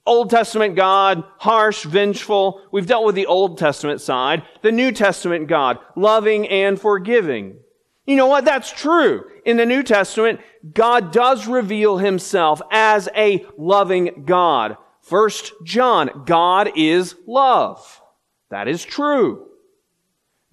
Old 0.07 0.29
Testament 0.29 0.75
God, 0.75 1.23
harsh, 1.37 1.83
vengeful. 1.83 2.61
We've 2.71 2.87
dealt 2.87 3.05
with 3.05 3.15
the 3.15 3.27
Old 3.27 3.57
Testament 3.57 4.01
side. 4.01 4.43
The 4.63 4.71
New 4.71 4.91
Testament 4.91 5.47
God, 5.47 5.77
loving 5.95 6.47
and 6.47 6.79
forgiving. 6.79 7.57
You 8.05 8.15
know 8.15 8.27
what? 8.27 8.45
That's 8.45 8.71
true. 8.71 9.25
In 9.45 9.57
the 9.57 9.65
New 9.65 9.83
Testament, 9.83 10.39
God 10.73 11.11
does 11.11 11.45
reveal 11.45 11.97
himself 11.97 12.61
as 12.71 13.09
a 13.15 13.45
loving 13.57 14.23
God. 14.25 14.77
First 15.01 15.53
John, 15.63 16.23
God 16.25 16.71
is 16.75 17.15
love. 17.27 18.01
That 18.49 18.67
is 18.67 18.83
true. 18.83 19.47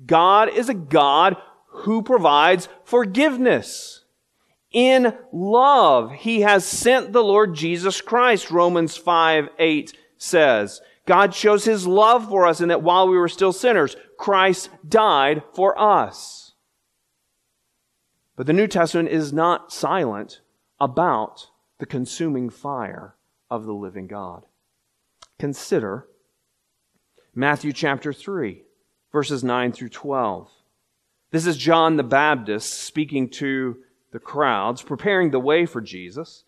God 0.05 0.49
is 0.49 0.69
a 0.69 0.75
God 0.75 1.37
who 1.69 2.03
provides 2.03 2.69
forgiveness. 2.85 4.04
In 4.75 5.17
love, 5.33 6.11
he 6.13 6.41
has 6.41 6.67
sent 6.67 7.13
the 7.13 7.23
Lord 7.23 7.55
Jesus 7.55 8.01
Christ, 8.01 8.51
Romans 8.51 8.97
5 8.97 9.49
8 9.59 9.97
says. 10.19 10.81
God 11.07 11.35
shows 11.35 11.65
his 11.65 11.87
love 11.87 12.29
for 12.29 12.47
us 12.47 12.61
in 12.61 12.69
that 12.69 12.83
while 12.83 13.07
we 13.07 13.17
were 13.17 13.29
still 13.29 13.53
sinners, 13.53 13.95
Christ 14.19 14.71
died 14.87 15.43
for 15.55 15.79
us. 15.79 16.55
But 18.37 18.47
the 18.47 18.53
New 18.53 18.67
Testament 18.67 19.11
is 19.11 19.33
not 19.33 19.73
silent 19.73 20.41
about 20.81 21.51
the 21.79 21.87
consuming 21.87 22.51
fire 22.51 23.15
of 23.51 23.67
the 23.67 23.75
living 23.75 24.07
God. 24.07 24.45
Consider 25.39 26.09
Matthew 27.35 27.73
chapter 27.73 28.13
3, 28.13 28.63
verses 29.13 29.45
9 29.45 29.73
through 29.73 29.91
12. 29.91 30.51
This 31.31 31.47
is 31.47 31.57
John 31.57 31.97
the 31.97 32.03
Baptist 32.03 32.73
speaking 32.73 33.29
to 33.31 33.77
the 34.15 34.21
crowds, 34.21 34.81
preparing 34.81 35.33
the 35.33 35.41
way 35.41 35.67
for 35.67 35.81
Jesus. 35.81 36.45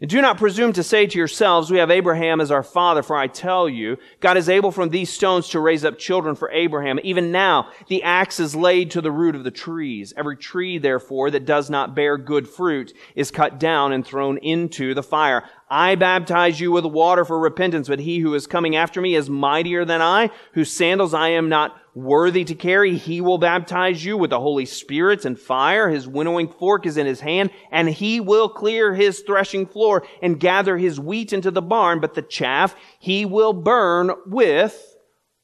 And 0.00 0.10
do 0.10 0.22
not 0.22 0.38
presume 0.38 0.72
to 0.72 0.82
say 0.82 1.06
to 1.06 1.18
yourselves, 1.18 1.70
We 1.70 1.76
have 1.76 1.90
Abraham 1.90 2.40
as 2.40 2.50
our 2.50 2.62
father, 2.62 3.02
for 3.02 3.14
I 3.14 3.26
tell 3.26 3.68
you, 3.68 3.98
God 4.18 4.38
is 4.38 4.48
able 4.48 4.72
from 4.72 4.88
these 4.88 5.12
stones 5.12 5.50
to 5.50 5.60
raise 5.60 5.84
up 5.84 5.98
children 5.98 6.34
for 6.34 6.50
Abraham. 6.50 6.98
Even 7.04 7.30
now, 7.30 7.68
the 7.88 8.02
axe 8.02 8.40
is 8.40 8.56
laid 8.56 8.90
to 8.92 9.02
the 9.02 9.12
root 9.12 9.36
of 9.36 9.44
the 9.44 9.50
trees. 9.50 10.14
Every 10.16 10.38
tree, 10.38 10.78
therefore, 10.78 11.30
that 11.30 11.44
does 11.44 11.68
not 11.68 11.94
bear 11.94 12.16
good 12.16 12.48
fruit 12.48 12.94
is 13.14 13.30
cut 13.30 13.60
down 13.60 13.92
and 13.92 14.04
thrown 14.04 14.38
into 14.38 14.94
the 14.94 15.02
fire. 15.02 15.44
I 15.74 15.94
baptize 15.94 16.60
you 16.60 16.70
with 16.70 16.84
water 16.84 17.24
for 17.24 17.38
repentance, 17.38 17.88
but 17.88 17.98
he 17.98 18.18
who 18.18 18.34
is 18.34 18.46
coming 18.46 18.76
after 18.76 19.00
me 19.00 19.14
is 19.14 19.30
mightier 19.30 19.86
than 19.86 20.02
I, 20.02 20.28
whose 20.52 20.70
sandals 20.70 21.14
I 21.14 21.28
am 21.28 21.48
not 21.48 21.74
worthy 21.94 22.44
to 22.44 22.54
carry. 22.54 22.98
He 22.98 23.22
will 23.22 23.38
baptize 23.38 24.04
you 24.04 24.18
with 24.18 24.28
the 24.28 24.38
Holy 24.38 24.66
Spirit 24.66 25.24
and 25.24 25.40
fire. 25.40 25.88
His 25.88 26.06
winnowing 26.06 26.48
fork 26.48 26.84
is 26.84 26.98
in 26.98 27.06
his 27.06 27.20
hand, 27.20 27.52
and 27.70 27.88
he 27.88 28.20
will 28.20 28.50
clear 28.50 28.92
his 28.92 29.20
threshing 29.20 29.64
floor 29.64 30.06
and 30.20 30.38
gather 30.38 30.76
his 30.76 31.00
wheat 31.00 31.32
into 31.32 31.50
the 31.50 31.62
barn, 31.62 32.00
but 32.00 32.12
the 32.12 32.20
chaff 32.20 32.76
he 32.98 33.24
will 33.24 33.54
burn 33.54 34.10
with 34.26 34.98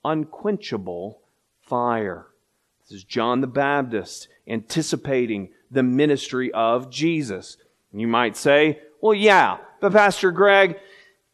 unquenchable 0.05 1.23
fire. 1.63 2.27
This 2.83 2.99
is 2.99 3.05
John 3.05 3.41
the 3.41 3.47
Baptist 3.47 4.29
anticipating 4.47 5.55
the 5.71 5.83
ministry 5.83 6.53
of 6.53 6.91
Jesus. 6.91 7.57
You 7.95 8.09
might 8.09 8.37
say, 8.37 8.81
well, 9.01 9.15
yeah, 9.15 9.59
but 9.81 9.93
Pastor 9.93 10.31
Greg, 10.31 10.79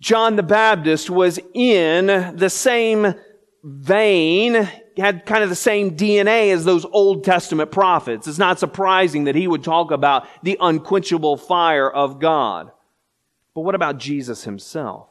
John 0.01 0.37
the 0.37 0.43
Baptist 0.43 1.09
was 1.09 1.39
in 1.55 2.07
the 2.37 2.51
same 2.51 3.15
vein, 3.63 4.69
had 4.99 5.25
kind 5.25 5.43
of 5.43 5.49
the 5.49 5.57
same 5.57 5.97
DNA 5.97 6.53
as 6.53 6.65
those 6.65 6.85
Old 6.85 7.25
Testament 7.25 7.71
prophets. 7.71 8.29
It's 8.29 8.39
not 8.39 8.59
surprising 8.59 9.25
that 9.25 9.35
he 9.35 9.49
would 9.49 9.65
talk 9.65 9.91
about 9.91 10.27
the 10.43 10.59
unquenchable 10.61 11.37
fire 11.37 11.91
of 11.91 12.21
God. 12.21 12.71
But 13.55 13.63
what 13.63 13.75
about 13.75 13.99
Jesus 13.99 14.45
himself? 14.45 15.11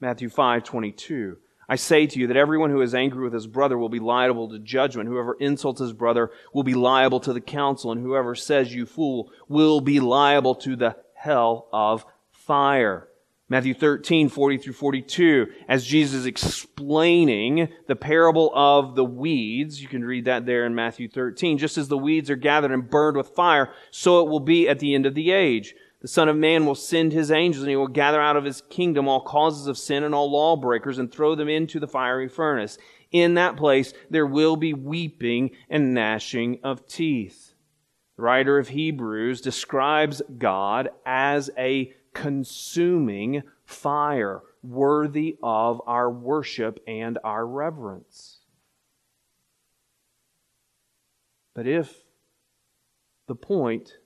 Matthew 0.00 0.28
5 0.28 0.64
22. 0.64 1.36
I 1.68 1.76
say 1.76 2.06
to 2.06 2.18
you 2.18 2.26
that 2.26 2.36
everyone 2.36 2.70
who 2.70 2.82
is 2.82 2.94
angry 2.94 3.22
with 3.22 3.32
his 3.32 3.46
brother 3.46 3.78
will 3.78 3.88
be 3.88 4.00
liable 4.00 4.48
to 4.50 4.58
judgment. 4.58 5.08
Whoever 5.08 5.34
insults 5.34 5.80
his 5.80 5.92
brother 5.92 6.30
will 6.52 6.64
be 6.64 6.74
liable 6.74 7.20
to 7.20 7.32
the 7.32 7.40
council, 7.40 7.92
and 7.92 8.02
whoever 8.02 8.34
says 8.34 8.74
you 8.74 8.84
fool 8.84 9.30
will 9.48 9.80
be 9.80 10.00
liable 10.00 10.54
to 10.56 10.76
the 10.76 10.96
hell 11.22 11.68
of 11.72 12.04
fire. 12.32 13.06
Matthew 13.48 13.74
13, 13.74 14.28
40 14.28 14.58
through 14.58 14.72
42, 14.72 15.46
as 15.68 15.84
Jesus 15.84 16.20
is 16.20 16.26
explaining 16.26 17.68
the 17.86 17.94
parable 17.94 18.50
of 18.56 18.96
the 18.96 19.04
weeds, 19.04 19.80
you 19.80 19.86
can 19.86 20.04
read 20.04 20.24
that 20.24 20.46
there 20.46 20.66
in 20.66 20.74
Matthew 20.74 21.08
13. 21.08 21.58
Just 21.58 21.78
as 21.78 21.86
the 21.86 21.98
weeds 21.98 22.28
are 22.28 22.34
gathered 22.34 22.72
and 22.72 22.90
burned 22.90 23.16
with 23.16 23.28
fire, 23.28 23.72
so 23.92 24.20
it 24.20 24.30
will 24.30 24.40
be 24.40 24.68
at 24.68 24.80
the 24.80 24.96
end 24.96 25.06
of 25.06 25.14
the 25.14 25.30
age. 25.30 25.74
The 26.00 26.08
Son 26.08 26.28
of 26.28 26.36
Man 26.36 26.66
will 26.66 26.74
send 26.74 27.12
his 27.12 27.30
angels, 27.30 27.62
and 27.62 27.70
he 27.70 27.76
will 27.76 27.86
gather 27.86 28.20
out 28.20 28.36
of 28.36 28.44
his 28.44 28.62
kingdom 28.68 29.06
all 29.06 29.20
causes 29.20 29.68
of 29.68 29.78
sin 29.78 30.02
and 30.02 30.16
all 30.16 30.32
lawbreakers, 30.32 30.98
and 30.98 31.12
throw 31.12 31.36
them 31.36 31.48
into 31.48 31.78
the 31.78 31.86
fiery 31.86 32.28
furnace. 32.28 32.78
In 33.12 33.34
that 33.34 33.56
place 33.56 33.92
there 34.10 34.26
will 34.26 34.56
be 34.56 34.74
weeping 34.74 35.50
and 35.70 35.94
gnashing 35.94 36.58
of 36.64 36.88
teeth. 36.88 37.51
The 38.16 38.22
writer 38.22 38.58
of 38.58 38.68
Hebrews 38.68 39.40
describes 39.40 40.20
God 40.38 40.90
as 41.06 41.50
a 41.56 41.92
consuming 42.12 43.42
fire 43.64 44.42
worthy 44.62 45.38
of 45.42 45.80
our 45.86 46.10
worship 46.10 46.78
and 46.86 47.18
our 47.24 47.46
reverence. 47.46 48.40
But 51.54 51.66
if 51.66 52.04
the 53.26 53.34
point 53.34 53.98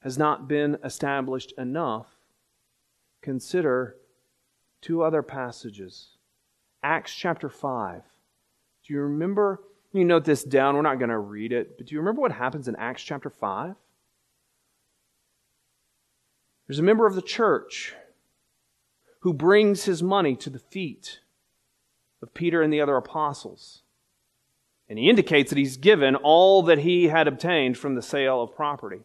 has 0.00 0.16
not 0.16 0.48
been 0.48 0.78
established 0.84 1.52
enough, 1.58 2.06
consider 3.22 3.96
two 4.80 5.02
other 5.02 5.22
passages. 5.22 6.16
Acts 6.82 7.14
chapter 7.14 7.48
5. 7.48 8.02
Do 8.86 8.92
you 8.92 9.00
remember? 9.00 9.60
You 9.92 10.04
note 10.04 10.24
this 10.24 10.44
down. 10.44 10.76
We're 10.76 10.82
not 10.82 10.98
going 10.98 11.10
to 11.10 11.18
read 11.18 11.52
it, 11.52 11.76
but 11.78 11.86
do 11.86 11.94
you 11.94 12.00
remember 12.00 12.20
what 12.20 12.32
happens 12.32 12.68
in 12.68 12.76
Acts 12.76 13.02
chapter 13.02 13.30
5? 13.30 13.74
There's 16.66 16.78
a 16.78 16.82
member 16.82 17.06
of 17.06 17.14
the 17.14 17.22
church 17.22 17.94
who 19.20 19.32
brings 19.32 19.84
his 19.84 20.02
money 20.02 20.36
to 20.36 20.50
the 20.50 20.58
feet 20.58 21.20
of 22.22 22.34
Peter 22.34 22.62
and 22.62 22.72
the 22.72 22.80
other 22.80 22.96
apostles. 22.96 23.82
And 24.88 24.98
he 24.98 25.08
indicates 25.08 25.50
that 25.50 25.58
he's 25.58 25.76
given 25.76 26.14
all 26.14 26.62
that 26.64 26.78
he 26.78 27.08
had 27.08 27.26
obtained 27.26 27.78
from 27.78 27.94
the 27.94 28.02
sale 28.02 28.42
of 28.42 28.54
property. 28.54 29.00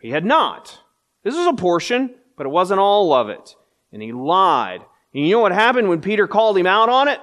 He 0.00 0.10
had 0.10 0.24
not. 0.24 0.80
This 1.22 1.34
was 1.34 1.46
a 1.46 1.52
portion, 1.52 2.14
but 2.36 2.46
it 2.46 2.50
wasn't 2.50 2.80
all 2.80 3.12
of 3.12 3.28
it. 3.28 3.54
And 3.92 4.02
he 4.02 4.12
lied. 4.12 4.80
And 5.12 5.26
you 5.26 5.32
know 5.32 5.40
what 5.40 5.52
happened 5.52 5.88
when 5.88 6.00
Peter 6.00 6.26
called 6.26 6.56
him 6.56 6.66
out 6.66 6.88
on 6.88 7.08
it? 7.08 7.20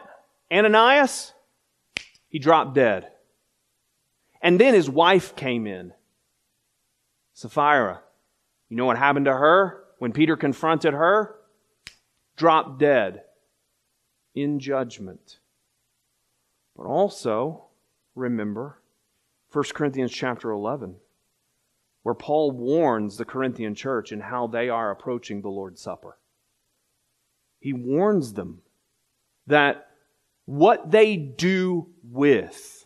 Ananias? 0.52 1.34
He 2.38 2.40
dropped 2.40 2.76
dead. 2.76 3.08
And 4.44 4.62
then 4.62 4.76
his 4.76 4.88
wife 4.88 5.36
came 5.36 5.66
in, 5.66 5.92
Sapphira. 7.34 8.02
You 8.70 8.78
know 8.78 8.86
what 8.86 9.00
happened 9.00 9.26
to 9.26 9.34
her 9.34 9.86
when 9.98 10.12
Peter 10.12 10.38
confronted 10.38 10.94
her? 10.94 11.34
Dropped 12.36 12.78
dead 12.78 13.24
in 14.36 14.60
judgment. 14.60 15.40
But 16.76 16.86
also, 16.86 17.70
remember 18.14 18.84
1 19.52 19.64
Corinthians 19.74 20.12
chapter 20.12 20.52
11, 20.52 20.94
where 22.04 22.14
Paul 22.14 22.52
warns 22.52 23.18
the 23.18 23.26
Corinthian 23.26 23.74
church 23.74 24.12
in 24.12 24.20
how 24.20 24.46
they 24.46 24.70
are 24.70 24.92
approaching 24.92 25.42
the 25.42 25.50
Lord's 25.50 25.82
Supper. 25.82 26.20
He 27.60 27.74
warns 27.74 28.34
them 28.34 28.62
that 29.48 29.87
what 30.48 30.92
they 30.92 31.18
do 31.18 31.88
with 32.10 32.86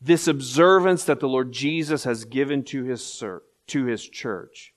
this 0.00 0.28
observance 0.28 1.04
that 1.04 1.20
the 1.20 1.28
Lord 1.28 1.52
Jesus 1.52 2.04
has 2.04 2.24
given 2.24 2.62
to 2.66 2.84
his, 2.84 3.22
to 3.66 3.84
his 3.84 4.08
church 4.08 4.72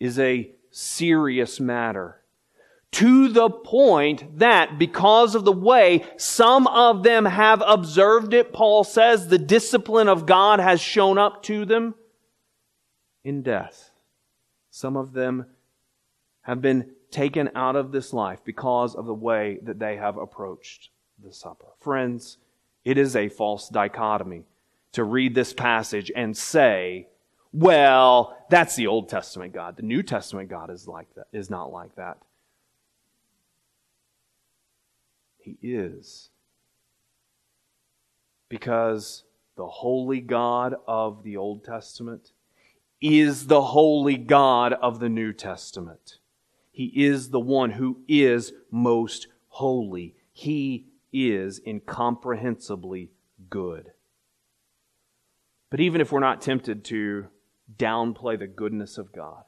is 0.00 0.18
a 0.18 0.50
serious 0.72 1.60
matter. 1.60 2.16
To 2.92 3.28
the 3.28 3.48
point 3.48 4.40
that 4.40 4.80
because 4.80 5.36
of 5.36 5.44
the 5.44 5.52
way 5.52 6.04
some 6.16 6.66
of 6.66 7.04
them 7.04 7.24
have 7.24 7.62
observed 7.64 8.34
it, 8.34 8.52
Paul 8.52 8.82
says 8.82 9.28
the 9.28 9.38
discipline 9.38 10.08
of 10.08 10.26
God 10.26 10.58
has 10.58 10.80
shown 10.80 11.18
up 11.18 11.44
to 11.44 11.64
them 11.64 11.94
in 13.22 13.42
death. 13.42 13.92
Some 14.72 14.96
of 14.96 15.12
them 15.12 15.46
have 16.42 16.60
been 16.60 16.90
taken 17.10 17.50
out 17.54 17.76
of 17.76 17.92
this 17.92 18.12
life 18.12 18.40
because 18.44 18.94
of 18.94 19.06
the 19.06 19.14
way 19.14 19.58
that 19.62 19.78
they 19.78 19.96
have 19.96 20.16
approached 20.16 20.90
the 21.22 21.32
supper. 21.32 21.66
Friends, 21.80 22.38
it 22.84 22.98
is 22.98 23.16
a 23.16 23.28
false 23.28 23.68
dichotomy 23.68 24.44
to 24.92 25.04
read 25.04 25.34
this 25.34 25.52
passage 25.52 26.10
and 26.14 26.36
say 26.36 27.06
well, 27.52 28.36
that's 28.48 28.76
the 28.76 28.86
Old 28.86 29.08
Testament 29.08 29.52
God. 29.52 29.76
The 29.76 29.82
New 29.82 30.02
Testament 30.02 30.48
God 30.48 30.70
is 30.70 30.86
like 30.86 31.12
that, 31.14 31.26
is 31.32 31.50
not 31.50 31.72
like 31.72 31.94
that. 31.96 32.18
He 35.38 35.58
is. 35.62 36.30
Because 38.48 39.24
the 39.56 39.66
holy 39.66 40.20
God 40.20 40.76
of 40.86 41.24
the 41.24 41.36
Old 41.36 41.64
Testament 41.64 42.32
is 43.00 43.46
the 43.46 43.62
holy 43.62 44.16
God 44.16 44.72
of 44.74 45.00
the 45.00 45.08
New 45.08 45.32
Testament. 45.32 46.18
He 46.80 47.04
is 47.04 47.28
the 47.28 47.38
one 47.38 47.72
who 47.72 48.00
is 48.08 48.54
most 48.70 49.28
holy. 49.48 50.14
He 50.32 50.86
is 51.12 51.58
incomprehensibly 51.58 53.10
good. 53.50 53.90
But 55.68 55.80
even 55.80 56.00
if 56.00 56.10
we're 56.10 56.20
not 56.20 56.40
tempted 56.40 56.86
to 56.86 57.26
downplay 57.76 58.38
the 58.38 58.46
goodness 58.46 58.96
of 58.96 59.12
God, 59.12 59.44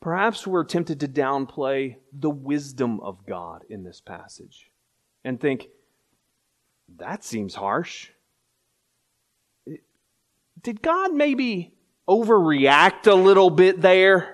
perhaps 0.00 0.44
we're 0.44 0.64
tempted 0.64 0.98
to 0.98 1.06
downplay 1.06 1.98
the 2.12 2.30
wisdom 2.30 2.98
of 2.98 3.24
God 3.24 3.62
in 3.70 3.84
this 3.84 4.00
passage 4.00 4.68
and 5.24 5.40
think, 5.40 5.68
that 6.96 7.22
seems 7.22 7.54
harsh. 7.54 8.08
Did 10.60 10.82
God 10.82 11.14
maybe 11.14 11.72
overreact 12.08 13.06
a 13.06 13.14
little 13.14 13.50
bit 13.50 13.80
there? 13.80 14.31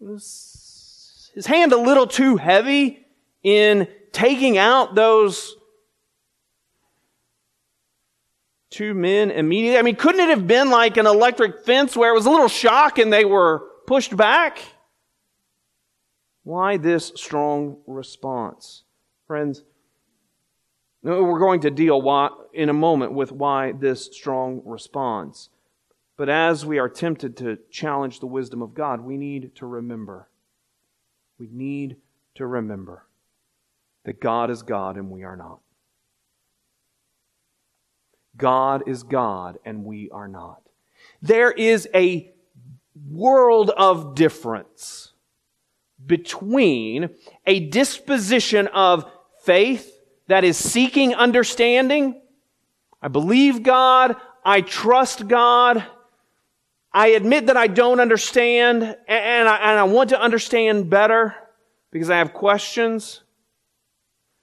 Was 0.00 1.30
his 1.34 1.46
hand 1.46 1.72
a 1.72 1.76
little 1.76 2.06
too 2.06 2.36
heavy 2.36 3.06
in 3.42 3.88
taking 4.12 4.56
out 4.56 4.94
those 4.94 5.56
two 8.70 8.94
men 8.94 9.30
immediately? 9.30 9.78
I 9.78 9.82
mean, 9.82 9.96
couldn't 9.96 10.20
it 10.20 10.30
have 10.30 10.46
been 10.46 10.70
like 10.70 10.96
an 10.96 11.06
electric 11.06 11.64
fence 11.64 11.96
where 11.96 12.10
it 12.10 12.14
was 12.14 12.26
a 12.26 12.30
little 12.30 12.48
shock 12.48 12.98
and 12.98 13.12
they 13.12 13.24
were 13.24 13.66
pushed 13.86 14.16
back? 14.16 14.60
Why 16.44 16.76
this 16.76 17.12
strong 17.14 17.78
response? 17.86 18.84
Friends, 19.26 19.64
we're 21.02 21.38
going 21.38 21.60
to 21.60 21.70
deal 21.70 22.00
in 22.54 22.68
a 22.68 22.72
moment 22.72 23.12
with 23.12 23.32
why 23.32 23.72
this 23.72 24.06
strong 24.06 24.62
response. 24.64 25.50
But 26.18 26.28
as 26.28 26.66
we 26.66 26.80
are 26.80 26.88
tempted 26.88 27.36
to 27.38 27.58
challenge 27.70 28.18
the 28.18 28.26
wisdom 28.26 28.60
of 28.60 28.74
God, 28.74 29.00
we 29.00 29.16
need 29.16 29.54
to 29.54 29.66
remember. 29.66 30.28
We 31.38 31.48
need 31.50 31.96
to 32.34 32.44
remember 32.44 33.06
that 34.04 34.20
God 34.20 34.50
is 34.50 34.62
God 34.62 34.96
and 34.96 35.10
we 35.10 35.22
are 35.22 35.36
not. 35.36 35.60
God 38.36 38.88
is 38.88 39.04
God 39.04 39.58
and 39.64 39.84
we 39.84 40.10
are 40.10 40.26
not. 40.26 40.60
There 41.22 41.52
is 41.52 41.88
a 41.94 42.32
world 43.08 43.70
of 43.70 44.16
difference 44.16 45.12
between 46.04 47.10
a 47.46 47.60
disposition 47.60 48.66
of 48.68 49.08
faith 49.44 50.00
that 50.26 50.42
is 50.42 50.56
seeking 50.56 51.14
understanding. 51.14 52.20
I 53.00 53.06
believe 53.06 53.62
God. 53.62 54.16
I 54.44 54.62
trust 54.62 55.28
God. 55.28 55.86
I 56.92 57.08
admit 57.08 57.46
that 57.46 57.56
I 57.56 57.66
don't 57.66 58.00
understand 58.00 58.82
and 58.82 59.48
I, 59.48 59.56
and 59.56 59.78
I 59.78 59.84
want 59.84 60.10
to 60.10 60.20
understand 60.20 60.88
better 60.90 61.34
because 61.90 62.10
I 62.10 62.18
have 62.18 62.32
questions. 62.32 63.22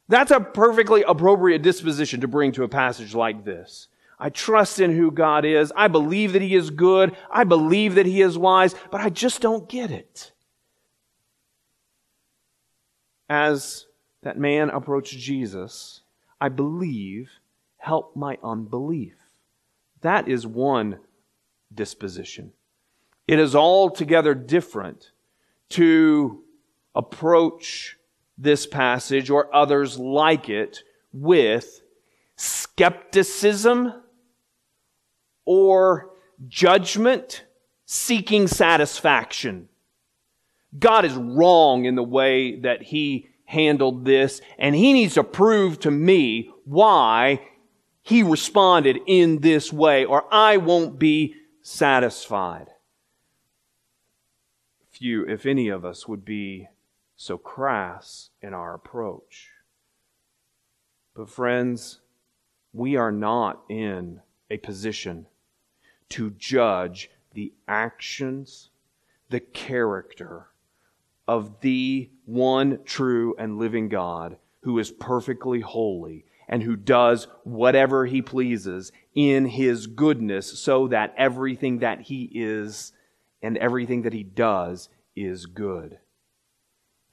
That's 0.08 0.31
a 0.31 0.39
perfectly 0.39 1.03
appropriate 1.03 1.62
disposition 1.62 2.21
to 2.21 2.27
bring 2.27 2.51
to 2.53 2.63
a 2.63 2.69
passage 2.69 3.15
like 3.15 3.43
this. 3.43 3.88
I 4.19 4.29
trust 4.29 4.79
in 4.79 4.95
who 4.95 5.12
God 5.12 5.43
is. 5.43 5.73
I 5.75 5.88
believe 5.88 6.34
that 6.34 6.41
He 6.41 6.55
is 6.55 6.69
good. 6.69 7.15
I 7.29 7.43
believe 7.43 7.95
that 7.95 8.05
He 8.05 8.21
is 8.21 8.38
wise, 8.38 8.75
but 8.91 9.01
I 9.01 9.10
just 9.10 9.41
don't 9.41 9.67
get 9.67 9.91
it. 9.91 10.31
As 13.27 13.88
that 14.21 14.38
man 14.38 14.69
approached 14.69 15.17
Jesus, 15.17 16.01
I 16.39 16.49
believe, 16.49 17.29
help 17.77 18.15
my 18.15 18.38
unbelief. 18.43 19.15
That 20.01 20.27
is 20.27 20.45
one 20.45 20.99
disposition. 21.76 22.52
It 23.28 23.40
is 23.40 23.56
altogether 23.56 24.34
different 24.34 25.12
to 25.70 26.44
approach 26.94 27.98
this 28.38 28.68
passage 28.68 29.30
or 29.30 29.54
others 29.54 29.98
like 29.98 30.50
it 30.50 30.84
with 31.12 31.82
skepticism 32.36 33.94
or 35.46 36.12
judgment 36.48 37.46
seeking 37.86 38.48
satisfaction. 38.48 39.70
God 40.78 41.06
is 41.06 41.14
wrong 41.14 41.86
in 41.86 41.96
the 41.96 42.04
way 42.04 42.60
that 42.60 42.82
he 42.82 43.30
handled 43.46 44.06
this, 44.06 44.42
and 44.58 44.76
he 44.76 44.92
needs 44.92 45.14
to 45.14 45.24
prove 45.24 45.80
to 45.82 45.92
me 45.92 46.50
why 46.66 47.42
he 48.02 48.24
responded 48.24 49.00
in 49.08 49.40
this 49.40 49.72
way, 49.72 50.04
or 50.06 50.26
I 50.32 50.58
won't 50.58 51.00
be 51.00 51.36
satisfied. 51.67 52.67
Few, 54.91 55.25
if 55.25 55.47
any 55.47 55.67
of 55.69 55.84
us, 55.84 56.08
would 56.08 56.23
be 56.23 56.67
so 57.15 57.39
crass 57.39 58.30
in 58.39 58.54
our 58.54 58.75
approach. 58.75 59.49
But, 61.15 61.28
friends, 61.28 62.01
we 62.71 62.97
are 62.97 63.12
not 63.12 63.63
in 63.67 64.21
a 64.51 64.58
position 64.58 65.25
to 66.10 66.30
judge 66.38 67.10
the 67.34 67.51
actions, 67.67 68.69
the 69.30 69.39
character 69.39 70.45
of 71.28 71.62
the 71.62 72.12
one 72.25 72.80
true 72.86 73.34
and 73.39 73.58
living 73.58 73.89
God 73.89 74.38
who 74.62 74.78
is 74.78 74.91
perfectly 74.91 75.62
holy 75.62 76.25
and 76.47 76.63
who 76.63 76.75
does 76.75 77.27
whatever 77.43 78.05
he 78.05 78.21
pleases 78.21 78.91
in 79.13 79.45
his 79.45 79.88
goodness 79.88 80.60
so 80.60 80.88
that 80.88 81.13
everything 81.17 81.79
that 81.79 82.01
he 82.01 82.29
is 82.34 82.93
and 83.41 83.58
everything 83.58 84.03
that 84.03 84.13
he 84.13 84.23
does 84.23 84.89
is 85.15 85.45
good. 85.45 85.99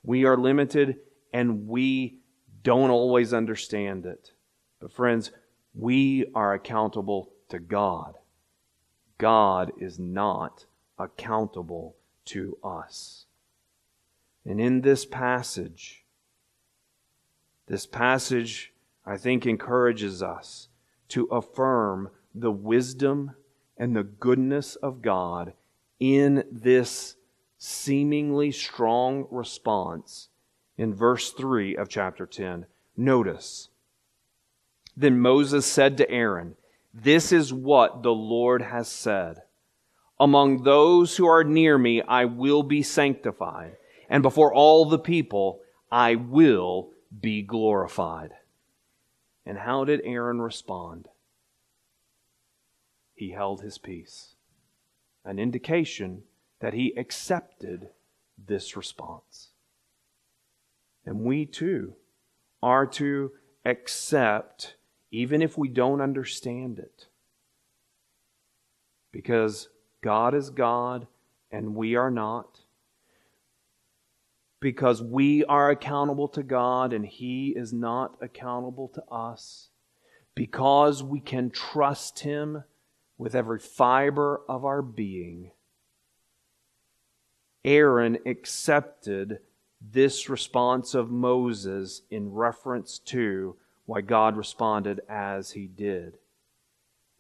We 0.03 0.25
are 0.25 0.37
limited 0.37 0.99
and 1.33 1.69
we 1.69 2.19
don't 2.63 2.91
always 2.91 3.33
understand 3.33 4.07
it. 4.07 4.33
But, 4.81 4.93
friends, 4.93 5.31
we 5.75 6.27
are 6.35 6.53
accountable 6.53 7.33
to 7.49 7.59
God. 7.59 8.17
God 9.19 9.73
is 9.79 9.99
not 9.99 10.67
accountable 10.99 11.97
to 12.27 12.59
us. 12.63 13.27
And 14.45 14.61
in 14.61 14.81
this 14.81 15.05
passage, 15.05 16.05
this 17.67 17.87
passage 17.87 18.72
I 19.05 19.17
think 19.17 19.47
encourages 19.47 20.23
us 20.23 20.69
to 21.09 21.27
affirm 21.27 22.11
the 22.35 22.53
wisdom 22.53 23.33
and 23.77 23.97
the 23.97 24.05
goodness 24.05 24.77
of 24.77 25.03
God 25.03 25.55
in 25.99 26.45
this 26.51 27.17
seemingly 27.59 28.51
strong 28.51 29.27
response 29.31 30.29
in 30.77 30.95
verse 30.95 31.31
3 31.31 31.77
of 31.77 31.89
chapter 31.89 32.27
10. 32.27 32.67
Notice, 32.97 33.69
then 34.97 35.21
Moses 35.21 35.67
said 35.67 35.97
to 35.97 36.11
Aaron, 36.11 36.57
This 36.93 37.33
is 37.33 37.53
what 37.53 38.03
the 38.03 38.13
Lord 38.13 38.63
has 38.63 38.89
said. 38.89 39.43
Among 40.21 40.63
those 40.63 41.17
who 41.17 41.27
are 41.27 41.45
near 41.45 41.79
me, 41.79 42.03
I 42.03 42.27
will 42.27 42.63
be 42.63 42.83
sanctified, 42.83 43.77
and 44.09 44.23
before 44.23 44.53
all 44.53 44.85
the 44.85 44.99
people, 44.99 45.61
I 45.91 46.15
will 46.15 46.91
be 47.21 47.43
glorified. 47.43 48.33
And 49.45 49.59
how 49.59 49.85
did 49.85 50.01
Aaron 50.05 50.41
respond? 50.41 51.09
He 53.15 53.31
held 53.31 53.61
his 53.63 53.79
peace, 53.79 54.35
an 55.25 55.39
indication 55.39 56.23
that 56.61 56.75
he 56.75 56.95
accepted 56.97 57.89
this 58.39 58.77
response. 58.77 59.49
And 61.05 61.21
we 61.21 61.47
too 61.47 61.95
are 62.63 62.87
to 62.87 63.33
accept, 63.65 64.77
even 65.11 65.43
if 65.43 65.59
we 65.59 65.69
don't 65.69 66.01
understand 66.01 66.79
it. 66.79 67.07
Because 69.11 69.69
God 70.01 70.35
is 70.35 70.51
God 70.51 71.07
and 71.51 71.75
we 71.75 71.97
are 71.97 72.11
not 72.11 72.62
because 74.63 75.03
we 75.03 75.45
are 75.47 75.71
accountable 75.71 76.29
to 76.29 76.43
God 76.43 76.93
and 76.93 77.05
He 77.05 77.49
is 77.49 77.73
not 77.73 78.17
accountable 78.23 78.89
to 78.95 79.03
us, 79.11 79.71
because 80.37 81.03
we 81.03 81.19
can 81.19 81.51
trust 81.51 82.21
Him 82.21 82.63
with 83.19 83.35
every 83.35 83.59
fiber 83.59 84.41
of 84.49 84.65
our 84.65 84.81
being. 84.81 85.51
Aaron 87.65 88.19
accepted 88.25 89.41
this 89.81 90.29
response 90.29 90.95
of 90.95 91.11
Moses 91.11 92.03
in 92.09 92.33
reference 92.33 93.01
to 93.01 93.57
why 93.85 94.01
God 94.01 94.37
responded 94.37 95.01
as 95.09 95.53
he 95.53 95.67
did. 95.67 96.19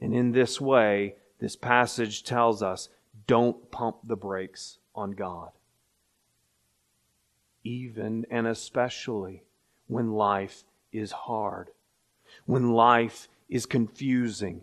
And 0.00 0.14
in 0.14 0.30
this 0.30 0.60
way, 0.60 1.16
this 1.40 1.56
passage 1.56 2.22
tells 2.22 2.62
us 2.62 2.88
don't 3.26 3.70
pump 3.72 3.96
the 4.04 4.16
brakes 4.16 4.78
on 4.94 5.12
God 5.12 5.50
even 7.64 8.26
and 8.30 8.46
especially 8.46 9.44
when 9.86 10.12
life 10.12 10.64
is 10.92 11.12
hard, 11.12 11.70
when 12.46 12.72
life 12.72 13.28
is 13.48 13.66
confusing, 13.66 14.62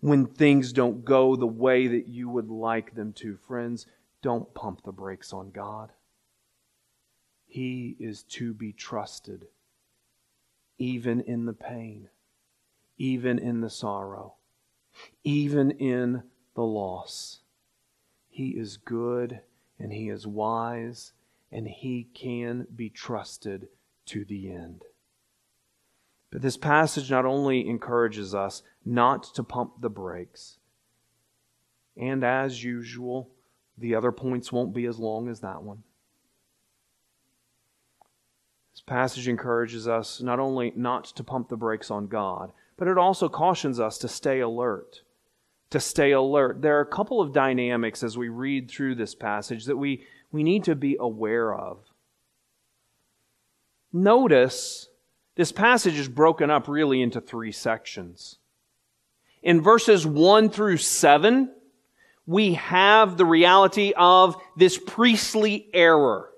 when 0.00 0.26
things 0.26 0.72
don't 0.72 1.04
go 1.04 1.36
the 1.36 1.46
way 1.46 1.86
that 1.86 2.08
you 2.08 2.28
would 2.28 2.48
like 2.48 2.94
them 2.94 3.12
to. 3.12 3.36
Friends, 3.36 3.86
don't 4.22 4.52
pump 4.54 4.82
the 4.82 4.92
brakes 4.92 5.32
on 5.32 5.50
God. 5.50 5.92
He 7.46 7.96
is 7.98 8.22
to 8.24 8.52
be 8.52 8.72
trusted, 8.72 9.46
even 10.78 11.20
in 11.20 11.46
the 11.46 11.52
pain, 11.52 12.08
even 12.98 13.38
in 13.38 13.60
the 13.60 13.70
sorrow, 13.70 14.34
even 15.24 15.70
in 15.70 16.22
the 16.54 16.64
loss. 16.64 17.40
He 18.28 18.50
is 18.50 18.76
good 18.76 19.40
and 19.78 19.92
He 19.92 20.08
is 20.08 20.26
wise 20.26 21.12
and 21.50 21.66
He 21.68 22.08
can 22.14 22.66
be 22.74 22.90
trusted 22.90 23.68
to 24.06 24.24
the 24.24 24.50
end. 24.50 24.82
But 26.30 26.42
this 26.42 26.56
passage 26.56 27.10
not 27.10 27.24
only 27.24 27.68
encourages 27.68 28.34
us 28.34 28.62
not 28.84 29.22
to 29.34 29.42
pump 29.42 29.80
the 29.80 29.88
brakes, 29.88 30.58
and 31.96 32.22
as 32.24 32.62
usual, 32.62 33.30
the 33.78 33.94
other 33.94 34.12
points 34.12 34.52
won't 34.52 34.74
be 34.74 34.86
as 34.86 34.98
long 34.98 35.28
as 35.28 35.40
that 35.40 35.62
one. 35.62 35.82
This 38.74 38.82
passage 38.82 39.28
encourages 39.28 39.88
us 39.88 40.20
not 40.20 40.38
only 40.38 40.72
not 40.76 41.04
to 41.04 41.24
pump 41.24 41.48
the 41.48 41.56
brakes 41.56 41.90
on 41.90 42.08
God, 42.08 42.52
but 42.76 42.88
it 42.88 42.98
also 42.98 43.28
cautions 43.28 43.80
us 43.80 43.96
to 43.98 44.08
stay 44.08 44.40
alert. 44.40 45.02
To 45.70 45.80
stay 45.80 46.12
alert. 46.12 46.62
There 46.62 46.78
are 46.78 46.82
a 46.82 46.86
couple 46.86 47.20
of 47.20 47.32
dynamics 47.32 48.02
as 48.02 48.16
we 48.16 48.28
read 48.28 48.70
through 48.70 48.94
this 48.94 49.14
passage 49.14 49.64
that 49.64 49.76
we, 49.76 50.04
we 50.30 50.42
need 50.42 50.64
to 50.64 50.74
be 50.74 50.96
aware 50.98 51.52
of. 51.52 51.78
Notice 53.92 54.88
this 55.34 55.52
passage 55.52 55.98
is 55.98 56.08
broken 56.08 56.50
up 56.50 56.68
really 56.68 57.02
into 57.02 57.20
three 57.20 57.52
sections. 57.52 58.38
In 59.42 59.60
verses 59.60 60.06
1 60.06 60.50
through 60.50 60.78
7, 60.78 61.50
we 62.26 62.54
have 62.54 63.16
the 63.16 63.24
reality 63.24 63.92
of 63.96 64.36
this 64.56 64.78
priestly 64.78 65.68
error. 65.72 66.30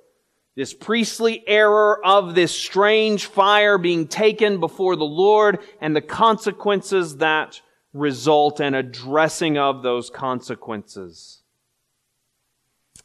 This 0.57 0.75
priestly 0.75 1.43
error 1.47 2.05
of 2.05 2.35
this 2.35 2.53
strange 2.53 3.27
fire 3.27 3.79
being 3.79 4.09
taken 4.09 4.59
before 4.61 4.97
the 4.97 5.05
Lord 5.05 5.61
and 5.81 5.95
the 5.95 6.03
consequences 6.03 7.19
that 7.19 7.61
result 7.99 8.61
and 8.61 8.75
addressing 8.75 9.59
of 9.59 9.83
those 9.83 10.11
consequences. 10.11 11.43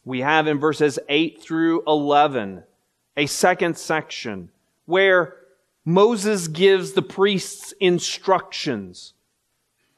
We 0.06 0.22
have 0.22 0.48
in 0.48 0.60
verses 0.60 1.00
8 1.10 1.42
through 1.42 1.84
11 1.88 2.64
a 3.16 3.26
second 3.26 3.78
section 3.78 4.50
where 4.86 5.38
Moses 5.86 6.48
gives 6.48 6.94
the 6.94 7.02
priests 7.02 7.74
instructions 7.80 9.14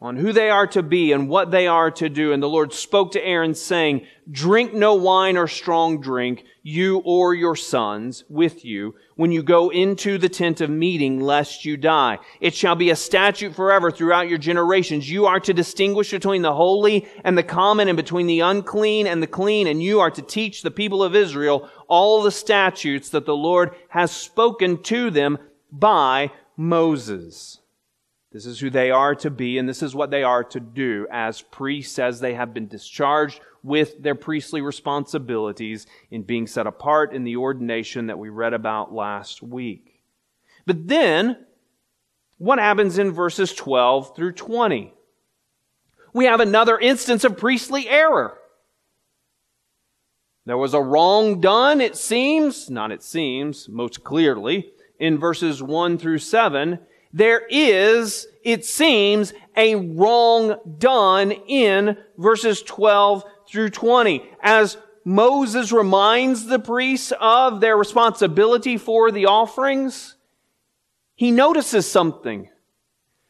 on 0.06 0.16
who 0.18 0.32
they 0.32 0.52
are 0.52 0.68
to 0.68 0.84
be 0.84 1.12
and 1.12 1.28
what 1.28 1.50
they 1.50 1.66
are 1.66 1.90
to 1.90 2.08
do. 2.10 2.32
And 2.32 2.42
the 2.42 2.48
Lord 2.48 2.72
spoke 2.72 3.12
to 3.14 3.26
Aaron 3.26 3.56
saying, 3.56 4.06
drink 4.30 4.72
no 4.72 4.94
wine 4.94 5.36
or 5.36 5.48
strong 5.48 6.00
drink, 6.00 6.46
you 6.62 7.02
or 7.04 7.34
your 7.34 7.56
sons 7.56 8.24
with 8.30 8.64
you, 8.64 8.94
when 9.16 9.32
you 9.32 9.42
go 9.42 9.72
into 9.72 10.20
the 10.20 10.30
tent 10.30 10.62
of 10.62 10.70
meeting, 10.70 11.20
lest 11.20 11.66
you 11.66 11.76
die. 11.76 12.20
It 12.40 12.54
shall 12.54 12.76
be 12.76 12.92
a 12.92 12.96
statute 12.96 13.56
forever 13.56 13.90
throughout 13.90 14.30
your 14.30 14.38
generations. 14.38 15.10
You 15.10 15.26
are 15.26 15.40
to 15.40 15.54
distinguish 15.54 16.12
between 16.12 16.44
the 16.44 16.54
holy 16.54 17.08
and 17.24 17.36
the 17.36 17.44
common 17.44 17.88
and 17.88 17.98
between 17.98 18.28
the 18.28 18.42
unclean 18.42 19.08
and 19.08 19.24
the 19.24 19.28
clean. 19.28 19.66
And 19.66 19.82
you 19.82 20.02
are 20.02 20.12
to 20.12 20.22
teach 20.22 20.62
the 20.62 20.72
people 20.72 21.04
of 21.04 21.16
Israel 21.16 21.68
all 21.88 22.22
the 22.22 22.32
statutes 22.32 23.10
that 23.10 23.26
the 23.26 23.36
Lord 23.36 23.74
has 23.90 24.12
spoken 24.12 24.84
to 24.84 25.10
them 25.10 25.40
by 25.72 26.32
Moses. 26.56 27.60
This 28.36 28.48
is 28.48 28.60
who 28.60 28.70
they 28.70 28.92
are 28.92 29.16
to 29.16 29.30
be, 29.30 29.58
and 29.58 29.70
this 29.70 29.82
is 29.82 29.96
what 29.96 30.12
they 30.12 30.22
are 30.22 30.44
to 30.44 30.60
do 30.60 31.08
as 31.10 31.42
priests, 31.42 31.98
as 31.98 32.20
they 32.20 32.34
have 32.34 32.54
been 32.54 32.68
discharged 32.68 33.40
with 33.64 34.04
their 34.04 34.14
priestly 34.14 34.60
responsibilities 34.60 35.88
in 36.12 36.24
being 36.24 36.46
set 36.46 36.68
apart 36.68 37.14
in 37.14 37.24
the 37.24 37.38
ordination 37.38 38.08
that 38.08 38.20
we 38.20 38.28
read 38.28 38.54
about 38.54 38.94
last 38.94 39.42
week. 39.42 40.02
But 40.66 40.90
then, 40.90 41.46
what 42.38 42.60
happens 42.60 42.98
in 42.98 43.14
verses 43.14 43.54
12 43.54 44.18
through 44.18 44.34
20? 44.34 44.94
We 46.12 46.26
have 46.26 46.42
another 46.42 46.78
instance 46.78 47.24
of 47.24 47.38
priestly 47.38 47.88
error. 47.88 48.38
There 50.46 50.58
was 50.58 50.74
a 50.74 50.82
wrong 50.82 51.40
done, 51.40 51.80
it 51.80 51.96
seems, 51.96 52.70
not 52.70 52.92
it 52.92 53.02
seems, 53.02 53.70
most 53.70 54.04
clearly, 54.04 54.74
in 55.00 55.18
verses 55.20 55.64
1 55.64 55.98
through 55.98 56.18
7, 56.18 56.80
there 57.16 57.44
is, 57.50 58.28
it 58.44 58.66
seems, 58.66 59.34
a 59.56 59.76
wrong 59.76 60.58
done 60.78 61.32
in 61.32 61.98
verses 62.18 62.62
12 62.62 63.24
through 63.48 63.70
20. 63.70 64.30
As 64.42 64.76
Moses 65.06 65.72
reminds 65.72 66.46
the 66.46 66.60
priests 66.60 67.14
of 67.22 67.62
their 67.62 67.78
responsibility 67.78 68.76
for 68.78 69.12
the 69.12 69.28
offerings, 69.28 70.18
he 71.16 71.32
notices 71.32 71.90
something. 71.90 72.50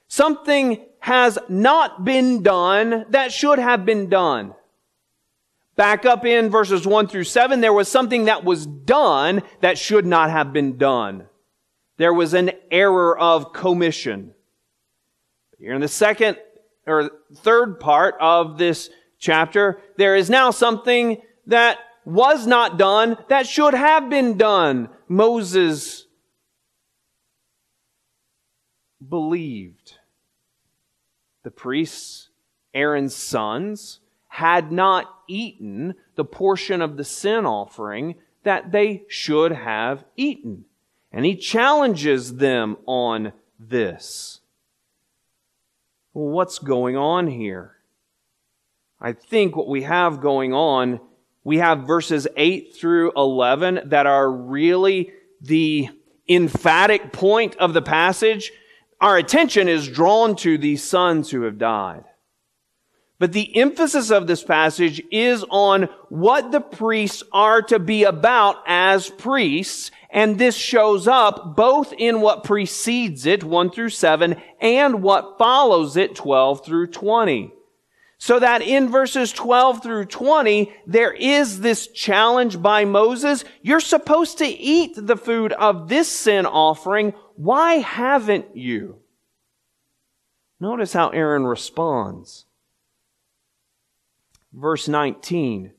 Something 0.08 0.84
has 0.98 1.38
not 1.48 2.04
been 2.04 2.42
done 2.42 3.06
that 3.10 3.32
should 3.32 3.60
have 3.60 3.86
been 3.86 4.10
done. 4.10 4.56
Back 5.76 6.06
up 6.06 6.26
in 6.26 6.50
verses 6.50 6.88
1 6.88 7.08
through 7.08 7.26
7, 7.26 7.62
there 7.62 7.72
was 7.72 7.88
something 7.88 8.26
that 8.26 8.44
was 8.44 8.66
done 8.66 9.44
that 9.62 9.78
should 9.78 10.08
not 10.08 10.32
have 10.32 10.52
been 10.52 10.80
done 10.80 11.28
there 11.98 12.14
was 12.14 12.34
an 12.34 12.52
error 12.72 13.18
of 13.18 13.54
commission. 13.54 14.34
Here 15.58 15.74
in 15.74 15.82
the 15.82 15.88
second 15.88 16.38
or 16.86 17.10
third 17.38 17.80
part 17.80 18.16
of 18.20 18.58
this 18.58 18.90
chapter, 19.18 19.80
there 19.98 20.16
is 20.16 20.30
now 20.30 20.52
something 20.52 21.22
that 21.48 21.80
was 22.06 22.46
not 22.46 22.78
done 22.78 23.18
that 23.30 23.48
should 23.48 23.74
have 23.74 24.10
been 24.10 24.38
done. 24.38 24.90
Moses 25.08 26.06
believed. 29.08 29.94
The 31.44 31.52
priests, 31.52 32.30
Aaron's 32.74 33.16
sons, 33.16 34.00
had 34.28 34.72
not 34.72 35.06
eaten 35.28 35.96
the 36.16 36.26
portion 36.26 36.82
of 36.82 36.98
the 36.98 37.04
sin 37.04 37.46
offering 37.46 38.16
that 38.44 38.72
they 38.72 39.04
should 39.08 39.52
have 39.52 40.04
eaten. 40.18 40.66
And 41.16 41.24
he 41.26 41.38
challenges 41.38 42.36
them 42.36 42.76
on 42.86 43.32
this. 43.58 44.42
Well, 46.14 46.28
what's 46.28 46.60
going 46.60 46.98
on 46.98 47.28
here? 47.28 47.78
I 49.00 49.14
think 49.14 49.56
what 49.56 49.70
we 49.70 49.84
have 49.84 50.20
going 50.20 50.54
on, 50.54 51.00
we 51.46 51.60
have 51.60 51.88
verses 51.88 52.28
8 52.36 52.76
through 52.76 53.14
11 53.16 53.84
that 53.86 54.06
are 54.06 54.30
really 54.30 55.14
the 55.40 55.88
emphatic 56.28 57.14
point 57.14 57.56
of 57.58 57.74
the 57.74 57.82
passage. 57.82 58.52
Our 59.00 59.16
attention 59.16 59.70
is 59.70 59.88
drawn 59.88 60.36
to 60.38 60.58
these 60.58 60.84
sons 60.84 61.32
who 61.32 61.44
have 61.44 61.58
died. 61.58 62.04
But 63.18 63.32
the 63.32 63.56
emphasis 63.58 64.12
of 64.12 64.28
this 64.28 64.44
passage 64.44 65.02
is 65.10 65.46
on 65.50 65.84
what 66.10 66.52
the 66.52 66.60
priests 66.60 67.24
are 67.32 67.62
to 67.64 67.80
be 67.80 68.04
about 68.04 68.58
as 68.68 69.10
priests 69.10 69.92
and 70.16 70.38
this 70.38 70.56
shows 70.56 71.10
up 71.10 71.58
both 71.58 71.92
in 71.92 72.22
what 72.22 72.46
precedes 72.46 73.26
it, 73.26 73.44
1 73.44 73.70
through 73.70 73.90
7, 73.90 74.42
and 74.62 75.04
what 75.04 75.38
follows 75.38 75.98
it, 75.98 76.16
12 76.16 76.66
through 76.66 76.88
20. 76.88 77.52
So 78.18 78.40
that 78.40 78.62
in 78.62 78.88
verses 78.90 79.34
12 79.34 79.84
through 79.84 80.06
20, 80.06 80.72
there 80.88 81.12
is 81.12 81.60
this 81.60 81.88
challenge 81.88 82.62
by 82.62 82.86
Moses. 82.86 83.44
You're 83.62 83.82
supposed 83.82 84.38
to 84.38 84.48
eat 84.48 84.94
the 84.96 85.18
food 85.18 85.52
of 85.52 85.90
this 85.90 86.10
sin 86.10 86.46
offering. 86.46 87.14
Why 87.36 87.76
haven't 87.76 88.56
you? 88.56 89.00
Notice 90.62 90.94
how 90.94 91.10
Aaron 91.10 91.46
responds. 91.46 92.45
Verse 94.56 94.88
19. 94.88 95.74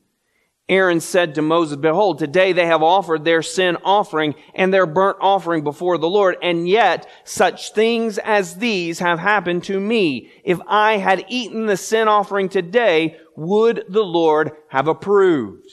Aaron 0.69 0.99
said 0.99 1.35
to 1.35 1.41
Moses, 1.41 1.77
Behold, 1.77 2.19
today 2.19 2.51
they 2.51 2.65
have 2.65 2.83
offered 2.83 3.23
their 3.23 3.41
sin 3.41 3.77
offering 3.83 4.35
and 4.53 4.73
their 4.73 4.85
burnt 4.85 5.17
offering 5.21 5.63
before 5.63 5.97
the 5.97 6.09
Lord, 6.09 6.35
and 6.43 6.67
yet 6.67 7.07
such 7.23 7.73
things 7.73 8.17
as 8.17 8.57
these 8.57 8.99
have 8.99 9.17
happened 9.17 9.63
to 9.63 9.79
me. 9.79 10.29
If 10.43 10.59
I 10.67 10.97
had 10.97 11.25
eaten 11.29 11.65
the 11.65 11.77
sin 11.77 12.07
offering 12.07 12.49
today, 12.49 13.17
would 13.35 13.85
the 13.87 14.03
Lord 14.03 14.51
have 14.67 14.87
approved? 14.87 15.69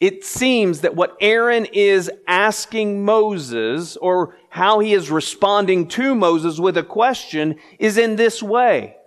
It 0.00 0.22
seems 0.22 0.82
that 0.82 0.94
what 0.94 1.16
Aaron 1.20 1.66
is 1.72 2.10
asking 2.28 3.04
Moses, 3.04 3.96
or 3.96 4.36
how 4.50 4.78
he 4.78 4.92
is 4.92 5.10
responding 5.10 5.88
to 5.88 6.14
Moses 6.14 6.60
with 6.60 6.76
a 6.76 6.84
question, 6.84 7.56
is 7.78 7.96
in 7.98 8.16
this 8.16 8.42
way 8.42 8.97